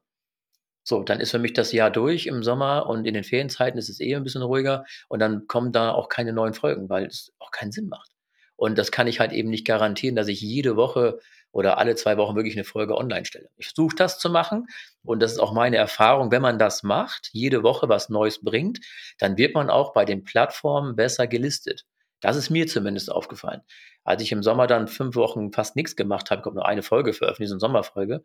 [0.85, 3.91] So, dann ist für mich das Jahr durch im Sommer und in den Ferienzeiten ist
[3.91, 7.35] es eh ein bisschen ruhiger und dann kommen da auch keine neuen Folgen, weil es
[7.41, 8.12] auch keinen Sinn macht.
[8.57, 11.20] Und das kann ich halt eben nicht garantieren, dass ich jede Woche
[11.51, 13.49] oder alle zwei Wochen wirklich eine Folge online stelle.
[13.57, 14.67] Ich versuche das zu machen
[15.03, 16.31] und das ist auch meine Erfahrung.
[16.31, 18.81] Wenn man das macht, jede Woche was Neues bringt,
[19.19, 21.85] dann wird man auch bei den Plattformen besser gelistet.
[22.21, 23.63] Das ist mir zumindest aufgefallen.
[24.05, 27.13] Als ich im Sommer dann fünf Wochen fast nichts gemacht habe, kommt nur eine Folge
[27.13, 28.23] veröffentlicht, so eine Sommerfolge,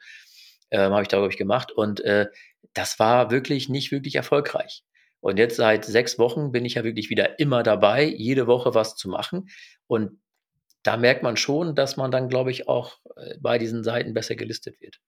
[0.72, 1.72] ähm, habe ich da, glaube ich, gemacht.
[1.72, 2.28] Und äh,
[2.74, 4.84] das war wirklich nicht wirklich erfolgreich.
[5.20, 8.96] Und jetzt seit sechs Wochen bin ich ja wirklich wieder immer dabei, jede Woche was
[8.96, 9.48] zu machen.
[9.88, 10.20] Und
[10.84, 14.36] da merkt man schon, dass man dann, glaube ich, auch äh, bei diesen Seiten besser
[14.36, 15.00] gelistet wird.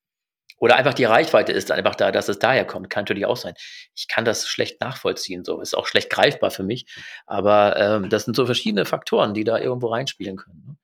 [0.57, 2.89] Oder einfach die Reichweite ist einfach da, dass es daher kommt.
[2.89, 3.53] Kann natürlich auch sein.
[3.93, 6.86] Ich kann das schlecht nachvollziehen, so ist auch schlecht greifbar für mich.
[7.26, 10.63] Aber ähm, das sind so verschiedene Faktoren, die da irgendwo reinspielen können.
[10.65, 10.78] Ne?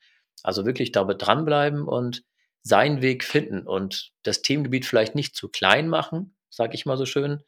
[0.44, 2.24] Also wirklich dabei dranbleiben und
[2.64, 7.06] seinen Weg finden und das Themengebiet vielleicht nicht zu klein machen, sage ich mal so
[7.06, 7.42] schön,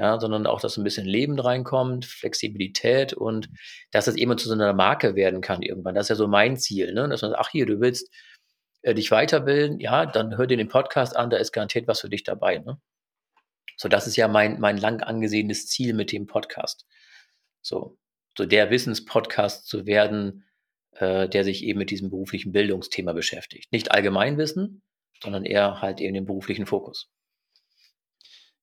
[0.00, 3.50] ja, sondern auch, dass ein bisschen Leben reinkommt, Flexibilität und
[3.90, 5.94] dass es eben zu so einer Marke werden kann irgendwann.
[5.94, 7.06] Das ist ja so mein Ziel, ne?
[7.06, 8.10] dass man sagt, ach hier, du willst
[8.80, 12.08] äh, dich weiterbilden, ja, dann hör dir den Podcast an, da ist garantiert was für
[12.08, 12.58] dich dabei.
[12.58, 12.80] Ne?
[13.76, 16.86] So, das ist ja mein, mein lang angesehenes Ziel mit dem Podcast.
[17.60, 17.98] So,
[18.38, 20.46] so der Wissenspodcast zu werden,
[20.92, 23.70] äh, der sich eben mit diesem beruflichen Bildungsthema beschäftigt.
[23.70, 24.80] Nicht Allgemeinwissen,
[25.22, 27.10] sondern eher halt eben den beruflichen Fokus.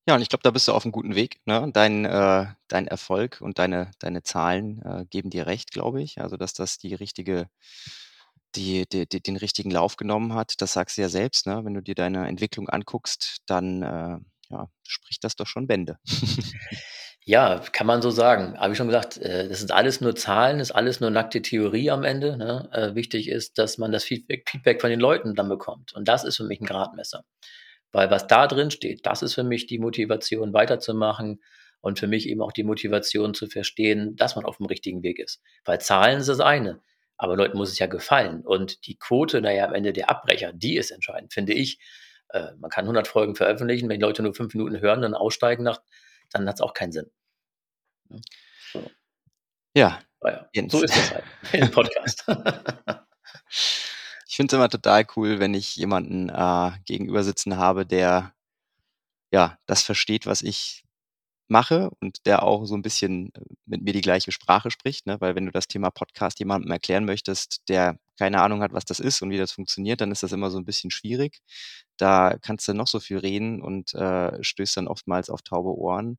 [0.08, 1.68] Ja, und ich glaube, da bist du auf einem guten Weg, ne?
[1.74, 6.18] Dein äh, dein Erfolg und deine deine Zahlen, äh, geben dir recht, glaube ich.
[6.18, 7.50] Also, dass das die richtige
[8.54, 10.62] die de de den richtigen Lauf genommen hat.
[10.62, 11.62] Das sagst du ja selbst, ne?
[11.62, 14.18] Wenn du dir deine Entwicklung anguckst, dann, äh,
[14.50, 15.98] ja, spricht das doch schon Bände.
[17.24, 18.58] Ja, kann man so sagen.
[18.58, 21.90] Habe ich schon gesagt, äh, das sind alles nur Zahlen, ist alles nur nackte Theorie
[21.90, 22.70] am Ende, ne?
[22.72, 25.92] Äh, wichtig ist, dass man das Feedback Feedback von den Leuten dann bekommt.
[25.92, 27.24] Und das ist für mich ein Gradmesser.
[27.92, 31.42] Weil was da drin steht, das ist für mich die Motivation weiterzumachen
[31.80, 35.18] und für mich eben auch die Motivation zu verstehen, dass man auf dem richtigen Weg
[35.18, 35.40] ist.
[35.64, 36.80] Weil Zahlen ist das eine,
[37.16, 38.42] aber Leuten muss es ja gefallen.
[38.42, 41.78] Und die Quote, naja, am Ende der Abbrecher, die ist entscheidend, finde ich.
[42.30, 45.64] Äh, man kann 100 Folgen veröffentlichen, wenn die Leute nur fünf Minuten hören, dann aussteigen,
[45.64, 45.80] nach,
[46.30, 47.10] dann hat es auch keinen Sinn.
[48.72, 48.90] So.
[49.74, 52.24] Ja, naja, so ist das halt im Podcast.
[54.28, 58.34] Ich finde es immer total cool, wenn ich jemanden äh, gegenüber sitzen habe, der
[59.32, 60.84] ja das versteht, was ich
[61.48, 65.20] mache und der auch so ein bisschen äh, mit mir die gleiche Sprache spricht, ne?
[65.20, 69.00] Weil wenn du das Thema Podcast jemandem erklären möchtest, der keine Ahnung hat, was das
[69.00, 71.40] ist und wie das funktioniert, dann ist das immer so ein bisschen schwierig.
[71.98, 76.18] Da kannst du noch so viel reden und, äh, stößt dann oftmals auf taube Ohren.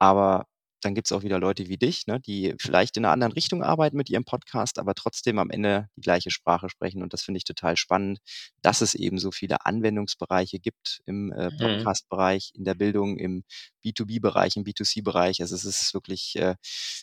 [0.00, 0.46] Aber
[0.84, 3.62] dann gibt es auch wieder Leute wie dich, ne, die vielleicht in einer anderen Richtung
[3.62, 7.02] arbeiten mit ihrem Podcast, aber trotzdem am Ende die gleiche Sprache sprechen.
[7.02, 8.18] Und das finde ich total spannend,
[8.62, 11.58] dass es eben so viele Anwendungsbereiche gibt im äh, mhm.
[11.58, 13.44] Podcast-Bereich, in der Bildung, im
[13.84, 15.40] B2B-Bereich, im B2C-Bereich.
[15.40, 16.56] Also es ist wirklich äh,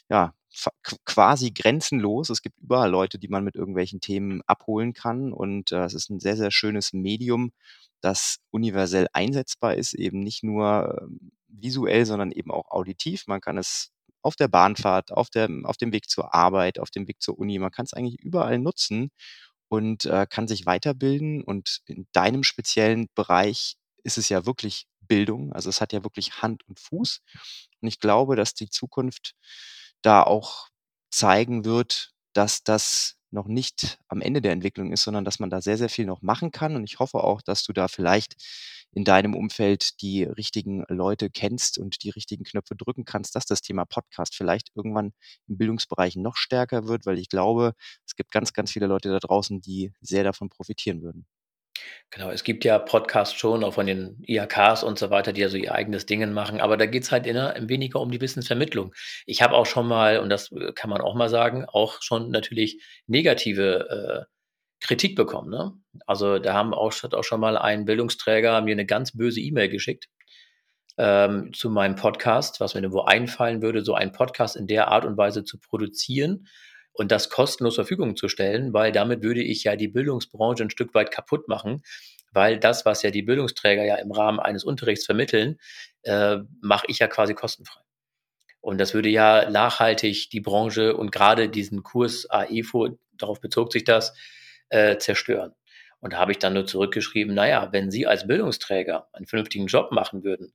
[0.09, 0.33] ja
[1.05, 2.29] quasi grenzenlos.
[2.29, 5.33] Es gibt überall Leute, die man mit irgendwelchen Themen abholen kann.
[5.33, 7.51] Und äh, es ist ein sehr, sehr schönes Medium,
[8.01, 13.27] das universell einsetzbar ist, eben nicht nur ähm, visuell, sondern eben auch auditiv.
[13.27, 13.91] Man kann es
[14.21, 17.57] auf der Bahnfahrt, auf, der, auf dem Weg zur Arbeit, auf dem Weg zur Uni,
[17.59, 19.11] man kann es eigentlich überall nutzen
[19.67, 21.43] und äh, kann sich weiterbilden.
[21.43, 25.53] Und in deinem speziellen Bereich ist es ja wirklich Bildung.
[25.53, 27.21] Also es hat ja wirklich Hand und Fuß.
[27.81, 29.33] Und ich glaube, dass die Zukunft
[30.01, 30.67] da auch
[31.09, 35.61] zeigen wird, dass das noch nicht am Ende der Entwicklung ist, sondern dass man da
[35.61, 36.75] sehr, sehr viel noch machen kann.
[36.75, 38.35] Und ich hoffe auch, dass du da vielleicht
[38.93, 43.61] in deinem Umfeld die richtigen Leute kennst und die richtigen Knöpfe drücken kannst, dass das
[43.61, 45.13] Thema Podcast vielleicht irgendwann
[45.47, 47.73] im Bildungsbereich noch stärker wird, weil ich glaube,
[48.05, 51.25] es gibt ganz, ganz viele Leute da draußen, die sehr davon profitieren würden.
[52.09, 55.47] Genau, es gibt ja Podcasts schon, auch von den IHKs und so weiter, die ja
[55.47, 58.93] so ihr eigenes Dingen machen, aber da geht es halt immer weniger um die Wissensvermittlung.
[59.25, 62.29] Ich habe auch schon mal, und das äh, kann man auch mal sagen, auch schon
[62.29, 64.31] natürlich negative äh,
[64.81, 65.49] Kritik bekommen.
[65.49, 65.71] Ne?
[66.05, 69.69] Also da haben auch, hat auch schon mal ein Bildungsträger mir eine ganz böse E-Mail
[69.69, 70.09] geschickt
[70.97, 75.05] ähm, zu meinem Podcast, was mir wo einfallen würde, so einen Podcast in der Art
[75.05, 76.47] und Weise zu produzieren
[76.93, 80.69] und das kostenlos zur Verfügung zu stellen, weil damit würde ich ja die Bildungsbranche ein
[80.69, 81.83] Stück weit kaputt machen,
[82.33, 85.57] weil das, was ja die Bildungsträger ja im Rahmen eines Unterrichts vermitteln,
[86.03, 87.81] äh, mache ich ja quasi kostenfrei.
[88.61, 93.83] Und das würde ja nachhaltig die Branche und gerade diesen Kurs AEFO, darauf bezog sich
[93.83, 94.13] das,
[94.69, 95.53] äh, zerstören.
[95.99, 99.91] Und da habe ich dann nur zurückgeschrieben, naja, wenn Sie als Bildungsträger einen vernünftigen Job
[99.91, 100.53] machen würden,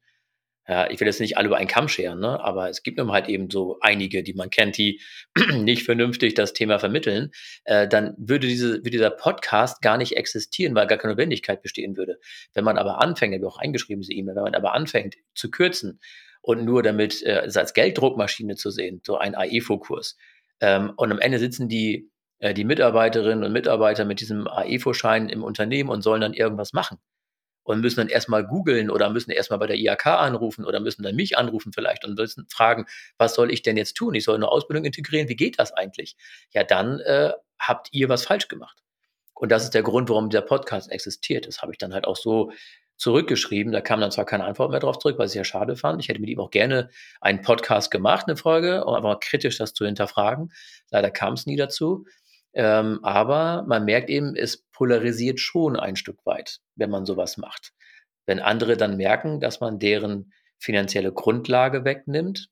[0.68, 2.40] ja, ich will jetzt nicht alle über einen Kamm scheren, ne?
[2.42, 5.00] aber es gibt nun halt eben so einige, die man kennt, die
[5.52, 7.30] nicht vernünftig das Thema vermitteln,
[7.64, 11.96] äh, dann würde, diese, würde dieser Podcast gar nicht existieren, weil gar keine Notwendigkeit bestehen
[11.96, 12.18] würde.
[12.52, 16.00] Wenn man aber anfängt, habe auch eingeschrieben, diese E-Mail, wenn man aber anfängt zu kürzen
[16.42, 20.16] und nur damit äh, als Gelddruckmaschine zu sehen, so ein AEFO-Kurs,
[20.60, 25.44] ähm, und am Ende sitzen die, äh, die Mitarbeiterinnen und Mitarbeiter mit diesem AEFO-Schein im
[25.44, 26.98] Unternehmen und sollen dann irgendwas machen
[27.66, 31.16] und müssen dann erstmal googeln oder müssen erstmal bei der IHK anrufen oder müssen dann
[31.16, 32.86] mich anrufen vielleicht und müssen fragen,
[33.18, 34.14] was soll ich denn jetzt tun?
[34.14, 36.16] Ich soll eine Ausbildung integrieren, wie geht das eigentlich?
[36.52, 38.82] Ja, dann äh, habt ihr was falsch gemacht.
[39.34, 41.46] Und das ist der Grund, warum dieser Podcast existiert.
[41.48, 42.52] Das habe ich dann halt auch so
[42.96, 43.72] zurückgeschrieben.
[43.72, 46.00] Da kam dann zwar keine Antwort mehr drauf zurück, was ich ja schade fand.
[46.00, 46.88] Ich hätte mit ihm auch gerne
[47.20, 50.52] einen Podcast gemacht, eine Folge, um einfach mal kritisch das zu hinterfragen.
[50.90, 52.06] Leider kam es nie dazu.
[52.56, 57.74] Ähm, aber man merkt eben, es polarisiert schon ein Stück weit, wenn man sowas macht.
[58.24, 62.48] Wenn andere dann merken, dass man deren finanzielle Grundlage wegnimmt,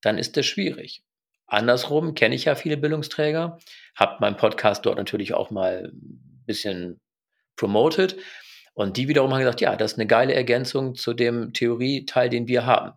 [0.00, 1.04] dann ist das schwierig.
[1.46, 3.58] Andersrum kenne ich ja viele Bildungsträger,
[3.94, 7.02] habe meinen Podcast dort natürlich auch mal ein bisschen
[7.56, 8.16] promoted
[8.72, 12.48] und die wiederum haben gesagt, ja, das ist eine geile Ergänzung zu dem Theorieteil, den
[12.48, 12.92] wir haben.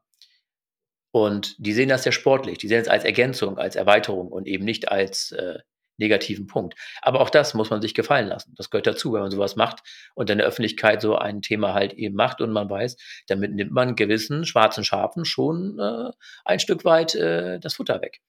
[1.11, 4.63] Und die sehen das sehr sportlich, die sehen es als Ergänzung, als Erweiterung und eben
[4.63, 5.59] nicht als äh,
[5.97, 6.75] negativen Punkt.
[7.01, 8.53] Aber auch das muss man sich gefallen lassen.
[8.57, 9.79] Das gehört dazu, wenn man sowas macht
[10.15, 13.71] und in der Öffentlichkeit so ein Thema halt eben macht und man weiß, damit nimmt
[13.71, 16.11] man gewissen schwarzen Schafen schon äh,
[16.45, 18.21] ein Stück weit äh, das Futter weg.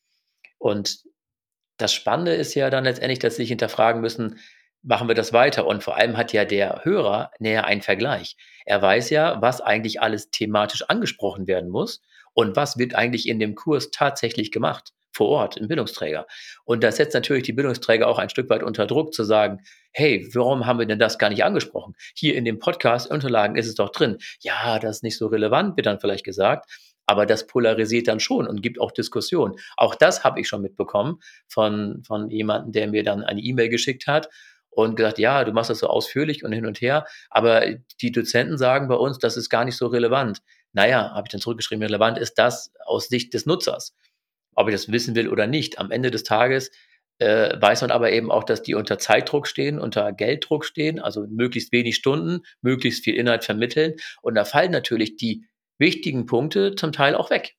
[0.58, 1.04] Und
[1.76, 4.38] das Spannende ist ja dann letztendlich, dass sie sich hinterfragen müssen,
[4.82, 5.66] machen wir das weiter.
[5.66, 8.36] Und vor allem hat ja der Hörer näher einen Vergleich.
[8.64, 12.00] Er weiß ja, was eigentlich alles thematisch angesprochen werden muss
[12.32, 16.26] und was wird eigentlich in dem Kurs tatsächlich gemacht vor Ort im Bildungsträger.
[16.64, 19.60] Und das setzt natürlich die Bildungsträger auch ein Stück weit unter Druck zu sagen,
[19.92, 21.94] hey, warum haben wir denn das gar nicht angesprochen?
[22.14, 24.18] Hier in dem Podcast Unterlagen ist es doch drin.
[24.40, 26.70] Ja, das ist nicht so relevant, wird dann vielleicht gesagt.
[27.06, 29.54] Aber das polarisiert dann schon und gibt auch Diskussionen.
[29.78, 34.06] Auch das habe ich schon mitbekommen von, von jemandem, der mir dann eine E-Mail geschickt
[34.06, 34.28] hat
[34.70, 37.64] und gesagt, ja, du machst das so ausführlich und hin und her, aber
[38.00, 40.40] die Dozenten sagen bei uns, das ist gar nicht so relevant.
[40.72, 43.96] Naja, habe ich dann zurückgeschrieben, relevant ist das aus Sicht des Nutzers.
[44.54, 45.78] Ob ich das wissen will oder nicht.
[45.78, 46.70] Am Ende des Tages
[47.18, 51.26] äh, weiß man aber eben auch, dass die unter Zeitdruck stehen, unter Gelddruck stehen, also
[51.28, 53.94] möglichst wenig Stunden, möglichst viel Inhalt vermitteln.
[54.22, 55.46] Und da fallen natürlich die
[55.78, 57.56] wichtigen Punkte zum Teil auch weg.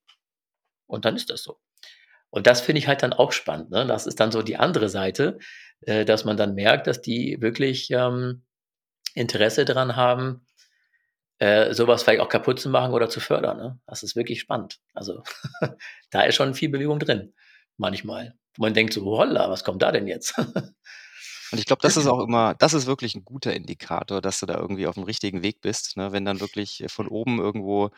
[0.88, 1.60] Und dann ist das so.
[2.30, 3.72] Und das finde ich halt dann auch spannend.
[3.72, 3.86] Ne?
[3.86, 5.40] Das ist dann so die andere Seite,
[5.82, 8.44] äh, dass man dann merkt, dass die wirklich ähm,
[9.14, 10.46] Interesse daran haben,
[11.40, 13.58] äh, sowas vielleicht auch kaputt zu machen oder zu fördern.
[13.58, 13.80] Ne?
[13.88, 14.80] Das ist wirklich spannend.
[14.94, 15.24] Also
[16.12, 17.34] da ist schon viel Bewegung drin,
[17.78, 18.36] manchmal.
[18.58, 20.38] Man denkt so, holla, was kommt da denn jetzt?
[21.52, 24.46] Und ich glaube, das ist auch immer, das ist wirklich ein guter Indikator, dass du
[24.46, 26.12] da irgendwie auf dem richtigen Weg bist, ne?
[26.12, 27.92] Wenn dann wirklich von oben irgendwo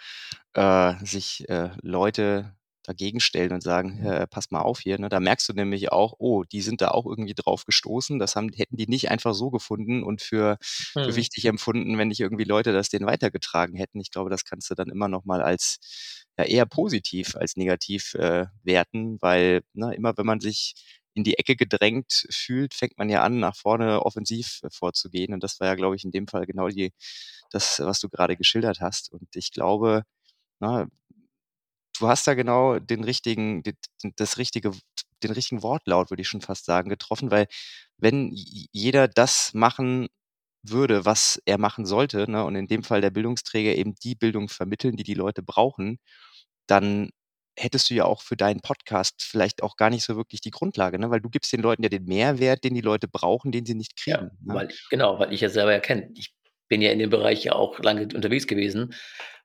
[0.53, 5.09] äh, sich äh, Leute dagegen stellen und sagen, äh, pass mal auf hier, ne?
[5.09, 8.19] Da merkst du nämlich auch, oh, die sind da auch irgendwie drauf gestoßen.
[8.19, 10.57] Das haben, hätten die nicht einfach so gefunden und für,
[11.01, 11.15] für Hm.
[11.15, 13.99] wichtig empfunden, wenn nicht irgendwie Leute das denen weitergetragen hätten.
[13.99, 18.13] Ich glaube, das kannst du dann immer noch mal als ja, eher positiv als negativ
[18.15, 20.73] äh, werten, weil ne, immer wenn man sich
[21.13, 25.33] in die Ecke gedrängt fühlt, fängt man ja an, nach vorne offensiv äh, vorzugehen.
[25.33, 26.93] Und das war ja, glaube ich, in dem Fall genau die,
[27.51, 29.11] das, was du gerade geschildert hast.
[29.11, 30.03] Und ich glaube,
[30.59, 30.87] na,
[32.01, 33.63] du hast da genau den richtigen,
[34.17, 34.71] das richtige,
[35.23, 37.47] den richtigen Wortlaut, würde ich schon fast sagen, getroffen, weil
[37.97, 40.07] wenn jeder das machen
[40.63, 44.49] würde, was er machen sollte, ne, und in dem Fall der Bildungsträger eben die Bildung
[44.49, 45.99] vermitteln, die die Leute brauchen,
[46.67, 47.09] dann
[47.57, 50.99] hättest du ja auch für deinen Podcast vielleicht auch gar nicht so wirklich die Grundlage,
[50.99, 51.09] ne?
[51.11, 53.97] Weil du gibst den Leuten ja den Mehrwert, den die Leute brauchen, den sie nicht
[54.05, 54.55] Ja, kriegen, ne?
[54.55, 56.09] weil genau, weil ich ja selber ja kenne.
[56.15, 56.33] Ich
[56.67, 58.93] bin ja in dem Bereich ja auch lange unterwegs gewesen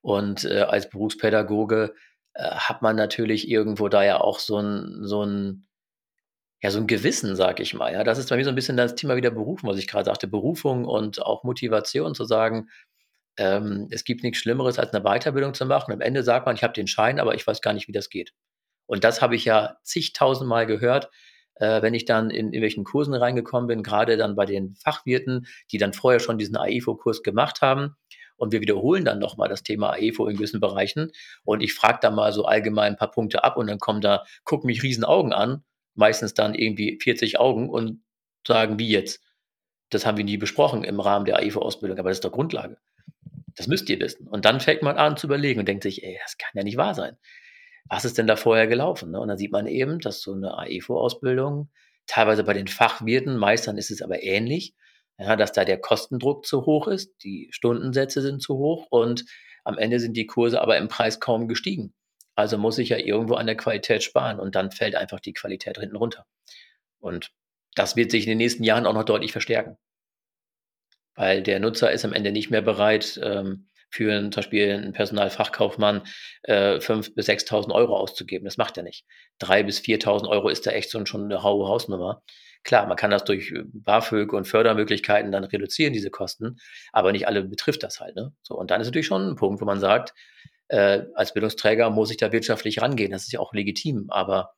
[0.01, 1.95] und, äh, als Berufspädagoge,
[2.39, 5.67] hat man natürlich irgendwo da ja auch so 'n so 'n
[6.63, 8.05] ja, so 'n Gewissen, sage ich mal, ja.
[8.05, 10.29] Das ist bei mir so 'n bisschen das Thema wieder Berufung, was ich grad sagte,
[10.29, 12.69] Berufung und auch Motivation zu sagen,
[13.39, 15.93] ähm, es gibt nix Schlimmeres, als 'ne Weiterbildung zu machen.
[15.95, 18.11] Am Ende sagt man: „Ich habe den Schein, aber ich weiß gar nicht, wie das
[18.11, 18.33] geht.“
[18.87, 21.11] Und das habe ich ja zigtausendmal gehört,
[21.57, 25.79] äh, wenn ich dann in irgendwelchen Kursen reingekommen bin, grade dann bei den Fachwirten, die
[25.79, 27.97] dann vorher schon diesen AEFO-Kurs gemacht haben.
[28.37, 31.13] Und wir wiederholen dann noch mal das Thema AEFO in gewissen Bereichen.
[31.45, 34.25] Und ich frage da mal so allgemein 'n paar Punkte ab und dann kommen da
[34.45, 35.65] gucken mich Riesenaugen an,
[35.95, 38.03] meistens dann irgendwie 40 Augen und
[38.47, 39.23] sagen: „Wie jetzt?
[39.91, 42.79] Das haben wir nie besprochen im Rahmen der AEFO-Ausbildung, aber das ist doch Grundlage.
[43.57, 46.19] Das müsst ihr wissen.“ Und dann fängt man an zu überlegen und denkt sich: „Ey,
[46.25, 47.17] das kann ja nicht wahr sein.
[47.91, 49.21] Was ist denn da vorher gelaufen?“ Ne?
[49.21, 51.71] Und dann sieht man eben, dass so 'ne AEFO-Ausbildung
[52.09, 54.75] teilweise bei den Fachwirten, Meistern ist es aber ähnlich,
[55.19, 59.25] ja, dass da der Kostendruck zu hoch ist, die Stundensätze sind zu hoch und
[59.65, 61.95] am Ende sind die Kurse aber im Preis kaum gestiegen.
[62.37, 65.79] Also muss ich ja irgendwo an der Qualität sparen und dann fällt einfach die Qualität
[65.79, 66.27] hinten runter.
[67.01, 67.31] Und
[67.77, 69.77] das wird sich in den nächsten Jahren auch noch deutlich verstärken.
[71.17, 74.93] Weil der Nutzer ist am Ende nicht mehr bereit, ähm, für 'n zum Beispiel 'n
[74.93, 76.03] Personalfachkaufmann,
[76.43, 78.45] äh, 5 bis 6.000 € auszugeben.
[78.45, 79.07] Das macht er nicht.
[79.39, 82.23] 3 bis 4.000 € ist da echt schon 'ne hohe Hausnummer.
[82.67, 86.59] Klar, man kann das durch, äh, BAföG und Fördermöglichkeiten dann reduzieren, diese Kosten,
[86.93, 88.33] aber nicht alle betrifft das halt, ne?
[88.43, 90.15] So, und dann ist natürlich schon 'n Punkt, wo man sagt,
[90.69, 93.13] äh, als Bildungsträger muss ich da wirtschaftlich rangehen.
[93.13, 94.55] Das ist ja auch legitim, aber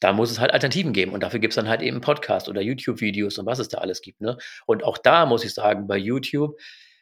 [0.00, 3.38] da muss es halt Alternativen geben und dafür gibt's dann halt eben Podcast oder YouTube-Videos
[3.38, 4.36] und was es da alles gibt, ne?
[4.66, 6.58] Und auch da muss ich sagen, bei YouTube,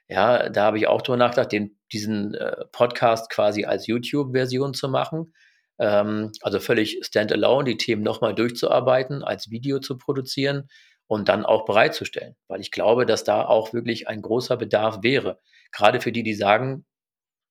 [0.09, 4.89] ja, da habe ich auch drüber nachgedacht, den diesen, äh, Podcast quasi als YouTube-Version zu
[4.89, 5.33] machen.
[5.79, 10.69] Ähm, also völlig standalone, die Themen noch mal durchzuarbeiten, als Video zu produzieren
[11.09, 12.37] und dann auch bereitzustellen.
[12.49, 15.41] Weil ich glaube, dass da auch wirklich ein großer Bedarf wäre.
[15.73, 16.87] Grade für die, die sagen: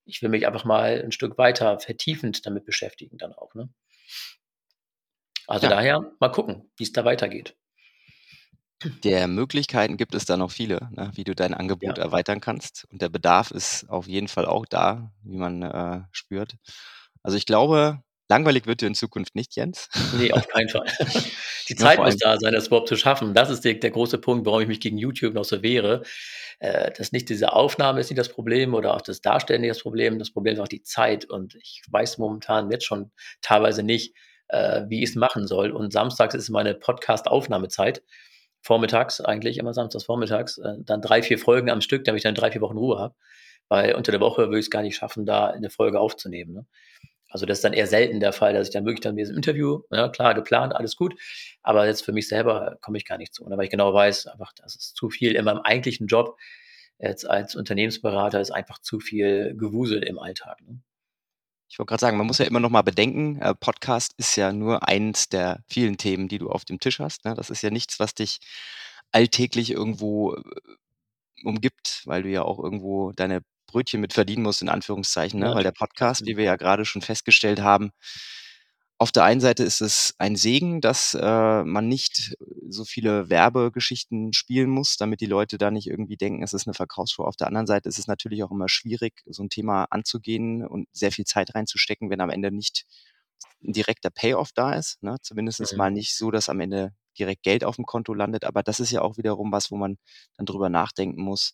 [0.06, 3.70] „Ich will mich einfach mal 'n Stück weiter vertiefend damit beschäftigen“ dann auch, ne?
[5.48, 5.68] Also Ja.
[5.68, 7.56] daher mal gucken, wie's da weitergeht.
[9.04, 11.98] Der Möglichkeiten gibt es da noch viele, ne, wie du dein Angebot Ja.
[11.98, 12.86] erweitern kannst.
[12.90, 16.56] Und der Bedarf ist auf jeden Fall auch da, wie man, äh, spürt.
[17.22, 18.02] Also, ich glaube,
[18.34, 19.90] langweilig wird dir in Zukunft nicht, Jens.
[20.18, 20.86] Ne, auf keinen Fall.
[21.70, 23.34] Die Zeit muss da sein, das überhaupt zu schaffen.
[23.36, 26.02] Das ist der der große Punkt, warum ich mich gegen YouTube noch so wehre.
[26.60, 29.82] Äh, das nicht diese Aufnahme ist nicht das Problem oder auch das Darstellen nicht das
[29.82, 30.18] Problem.
[30.18, 33.12] Das Problem ist auch die Zeit und ich weiß momentan jetzt schon
[33.42, 34.16] teilweise nicht,
[34.48, 35.72] äh, wie ich's machen soll.
[35.72, 38.02] Und samstags ist meine Podcast-Aufnahmezeit
[38.62, 42.36] vormittags eigentlich, immer samstags vormittags, äh, dann drei, vier Folgen am Stück, damit ich dann
[42.36, 43.16] drei, vier Wochen Ruhe habe.
[43.70, 46.54] Weil unter der Woche würde ich es gar nicht schaffen, da eine Folge aufzunehmen.
[46.54, 46.66] Ne?
[47.34, 49.36] Also das ist dann eher selten der Fall, dass ich dann wirklich dann mir das
[49.36, 51.20] Interview, ja, klar, geplant, alles gut,
[51.64, 53.44] aber jetzt für mich selber komme ich gar nicht zu.
[53.44, 56.38] Und weil ich genau weiß, einfach, das ist zu viel in meinem eigentlichen Job
[57.00, 60.62] jetzt als Unternehmensberater ist einfach zu viel Gewusel im Alltag.
[60.62, 60.82] Ne?
[61.70, 64.54] Ich wollte gerade sagen, man muss ja immer noch mal bedenken, äh, Podcast ist ja
[64.54, 67.26] nur eins der vielen Themen, die du auf dem Tisch hast.
[67.26, 67.34] Ne?
[67.34, 68.40] Das ist ja nichts, was dich
[69.12, 70.42] alltäglich irgendwo äh,
[71.44, 73.42] umgibt, weil du ja auch irgendwo deine
[73.74, 75.54] Brötchen mit verdienen musst, in Anführungszeichen, ne?
[75.56, 77.92] weil der Podcast, wie wir ja gerade schon festgestellt haben,
[79.00, 82.38] auf der einen Seite ist es ein Segen, dass äh, man nicht
[82.70, 86.74] so viele Werbegeschichten spielen muss, damit die Leute da nicht irgendwie denken, es ist eine
[86.74, 87.24] Verkaufsshow.
[87.24, 90.88] Auf der anderen Seite ist es natürlich auch immer schwierig, so ein Thema anzugehen und
[90.94, 92.86] sehr viel Zeit reinzustecken, wenn am Ende nicht
[93.64, 95.02] ein direkter Payoff da ist.
[95.02, 95.18] Ne?
[95.22, 95.78] Zumindest mhm.
[95.78, 98.46] mal nicht so, dass am Ende direkt Geld auf dem Konto landet.
[98.46, 99.98] Aber das ist ja auch wiederum was, wo man
[100.38, 101.54] dann drüber nachdenken muss,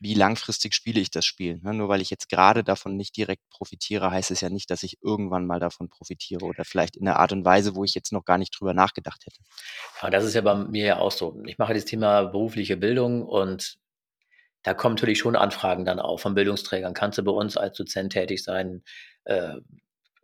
[0.00, 1.60] wie langfristig spiele ich das Spiel.
[1.62, 1.74] Ne?
[1.74, 4.98] Nur weil ich jetzt gerade davon nicht direkt profitiere, heißt es ja nicht, dass ich
[5.02, 8.24] irgendwann mal davon profitiere oder vielleicht in einer Art und Weise, wo ich jetzt noch
[8.24, 9.40] gar nicht drüber nachgedacht hätte.
[10.02, 11.40] Ja, das ist ja bei mir ja auch so.
[11.46, 13.78] Ich mache das Thema berufliche Bildung und
[14.62, 16.94] da kommen natürlich schon Anfragen dann auf von Bildungsträgern.
[16.94, 18.82] Kannst du bei uns als Dozent tätig sein?
[19.24, 19.56] Äh,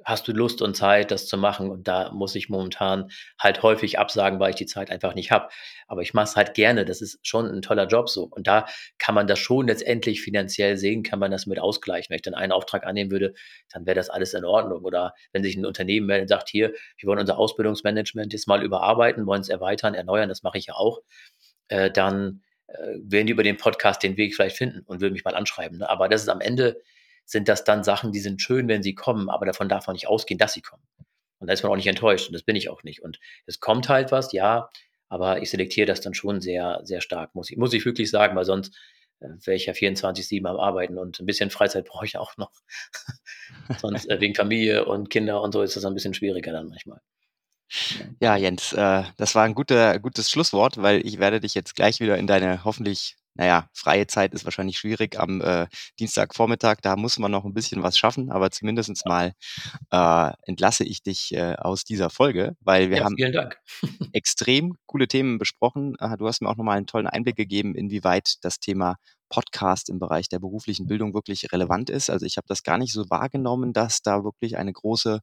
[0.04, 1.70] hast du Lust und Zeit, das zu machen?
[1.70, 5.48] Und da muss ich momentan halt häufig absagen, weil ich die Zeit einfach nicht habe.
[5.86, 6.84] Aber ich mache es halt gerne.
[6.84, 8.24] Das ist schon ein toller Job so.
[8.24, 8.66] Und da
[8.98, 12.10] kann man das schon letztendlich finanziell sehen, kann man das mit ausgleichen.
[12.10, 13.34] Wenn ich dann einen Auftrag annehmen würde,
[13.72, 14.84] dann wäre das alles in Ordnung.
[14.84, 18.62] Oder wenn sich ein Unternehmen meldet und sagt, hier, wir wollen unser Ausbildungsmanagement jetzt mal
[18.62, 21.00] überarbeiten, wollen es erweitern, erneuern, das mache ich ja auch,
[21.68, 25.24] äh, dann äh, werden die über den Podcast den Weg vielleicht finden und würden mich
[25.24, 25.78] mal anschreiben.
[25.78, 25.88] Ne?
[25.88, 26.80] Aber das ist am Ende
[27.24, 30.08] sind das dann Sachen, die sind schön, wenn sie kommen, aber davon darf man nicht
[30.08, 30.82] ausgehen, dass sie kommen.
[31.38, 33.02] Und da ist man auch nicht enttäuscht und das bin ich auch nicht.
[33.02, 34.70] Und es kommt halt was, ja,
[35.08, 38.36] aber ich selektiere das dann schon sehr, sehr stark, muss ich, muss ich wirklich sagen,
[38.36, 38.76] weil sonst
[39.20, 42.50] äh, wäre ich ja 24-7 am Arbeiten und ein bisschen Freizeit brauche ich auch noch.
[43.78, 47.00] sonst äh, wegen Familie und Kinder und so ist das ein bisschen schwieriger dann manchmal.
[48.20, 52.00] Ja, Jens, äh, das war ein guter, gutes Schlusswort, weil ich werde dich jetzt gleich
[52.00, 55.66] wieder in deine hoffentlich naja, freie Zeit ist wahrscheinlich schwierig am äh,
[55.98, 59.32] Dienstagvormittag, da muss man noch ein bisschen was schaffen, aber zumindest mal
[59.90, 63.16] äh, entlasse ich dich äh, aus dieser Folge, weil wir ja, haben
[64.12, 65.94] extrem coole Themen besprochen.
[65.98, 68.96] Äh, du hast mir auch nochmal einen tollen Einblick gegeben, inwieweit das Thema
[69.34, 72.08] Podcast im Bereich der beruflichen Bildung wirklich relevant ist.
[72.08, 75.18] Also ich habe das gar nicht so wahrgenommen, dass da wirklich eine große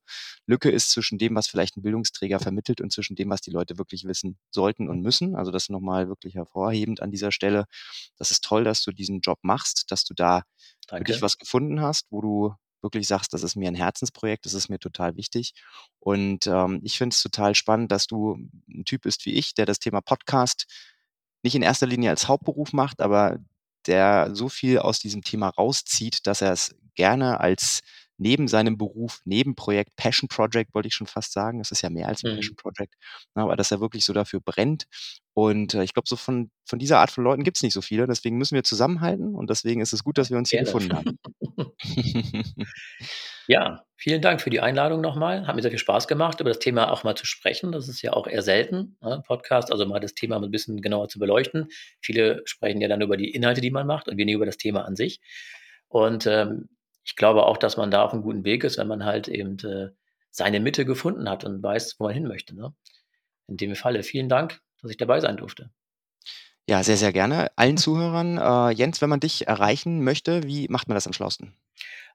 [0.47, 3.77] Lücke ist zwischen dem, was vielleicht ein Bildungsträger vermittelt und zwischen dem, was die Leute
[3.77, 5.37] wirklich wissen sollten und müssen.
[5.37, 7.63] Also das nochmal wirklich hervorhebend an dieser Stelle.
[8.17, 10.43] Das ist toll, dass du diesen Job machst, dass du da
[10.87, 11.07] Danke.
[11.07, 14.67] wirklich was gefunden hast, wo du wirklich sagst, das ist mir ein Herzensprojekt, das ist
[14.67, 15.53] mir total wichtig.
[15.99, 18.35] Und ähm, ich finde es total spannend, dass du
[18.67, 20.65] ein Typ bist wie ich, der das Thema Podcast
[21.43, 23.39] nicht in erster Linie als Hauptberuf macht, aber
[23.87, 27.81] der so viel aus diesem Thema rauszieht, dass er es gerne als
[28.17, 31.57] neben seinem Beruf, Nebenprojekt, Passion Project, wollte ich schon fast sagen.
[31.57, 32.35] Das ist ja mehr als ein mhm.
[32.35, 32.95] Passion Project,
[33.35, 34.85] ne, aber dass er wirklich so dafür brennt.
[35.33, 37.81] Und äh, ich glaube, so von, von dieser Art von Leuten gibt es nicht so
[37.81, 38.05] viele.
[38.05, 41.19] Deswegen müssen wir zusammenhalten und deswegen ist es gut, dass wir uns hier gefunden haben.
[43.47, 45.47] ja, vielen Dank für die Einladung nochmal.
[45.47, 47.71] Hat mir sehr viel Spaß gemacht, über das Thema auch mal zu sprechen.
[47.71, 51.07] Das ist ja auch eher selten, ne, Podcast, also mal das Thema ein bisschen genauer
[51.07, 51.69] zu beleuchten.
[52.01, 54.83] Viele sprechen ja dann über die Inhalte, die man macht und weniger über das Thema
[54.83, 55.21] an sich.
[55.87, 56.67] Und ähm,
[57.05, 59.57] ich glaube auch, dass man da auf einem guten Weg ist, wenn man halt eben
[59.59, 59.91] äh,
[60.29, 62.55] seine Mitte gefunden hat und weiß, wo man hin möchte.
[62.55, 62.73] Ne?
[63.47, 65.69] In dem Falle vielen Dank, dass ich dabei sein durfte.
[66.69, 67.51] Ja, sehr, sehr gerne.
[67.55, 71.53] Allen Zuhörern, äh, Jens, wenn man dich erreichen möchte, wie macht man das am schlausten?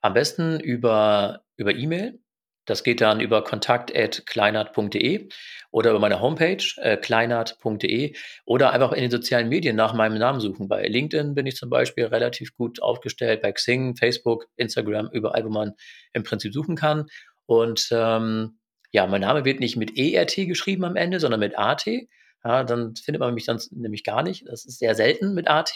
[0.02, 2.20] Am besten über, über E-Mail
[2.66, 5.28] das geht dann über kontakt.kleinert.de
[5.70, 8.14] oder über meine Homepage äh, kleinert.de
[8.44, 10.68] oder einfach in den sozialen Medien nach meinem Namen suchen.
[10.68, 15.48] Bei LinkedIn bin ich zum Beispiel relativ gut aufgestellt, bei Xing, Facebook, Instagram, überall, wo
[15.48, 15.72] man
[16.12, 17.06] im Prinzip suchen kann.
[17.46, 18.58] Und ähm,
[18.90, 21.86] ja, mein Name wird nicht mit ERT geschrieben am Ende, sondern mit AT.
[22.44, 24.46] Ja, dann findet man mich dann nämlich gar nicht.
[24.48, 25.74] Das ist sehr selten mit AT.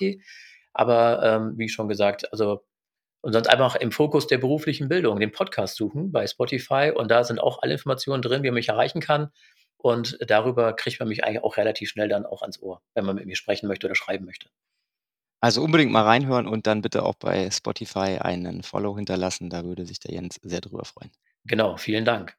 [0.72, 2.64] Aber ähm, wie schon gesagt, also
[3.22, 7.22] und sonst einfach im Fokus der beruflichen Bildung den Podcast suchen bei Spotify und da
[7.24, 9.30] sind auch alle Informationen drin, wie man mich erreichen kann.
[9.76, 13.16] Und darüber kriegt man mich eigentlich auch relativ schnell dann auch ans Ohr, wenn man
[13.16, 14.48] mit mir sprechen möchte oder schreiben möchte.
[15.42, 19.48] Also unbedingt mal reinhören und dann bitte auch bei Spotify einen Follow hinterlassen.
[19.48, 21.10] Da würde sich der Jens sehr drüber freuen.
[21.44, 22.36] Genau, vielen Dank.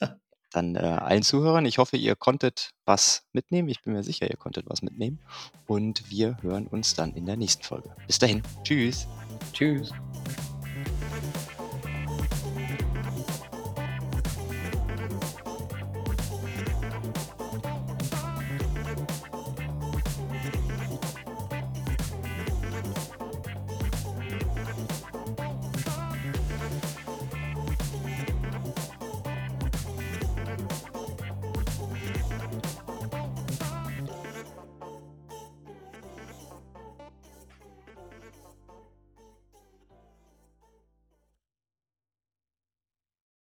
[0.56, 3.68] dann äh, allen Zuhörern, ich hoffe, ihr konntet was mitnehmen.
[3.68, 5.20] Ich bin mir sicher, ihr konntet was mitnehmen.
[5.66, 7.94] Und wir hören uns dann in der nächsten Folge.
[8.06, 8.42] Bis dahin.
[8.64, 9.06] Tschüss.
[9.52, 9.92] Tschüss.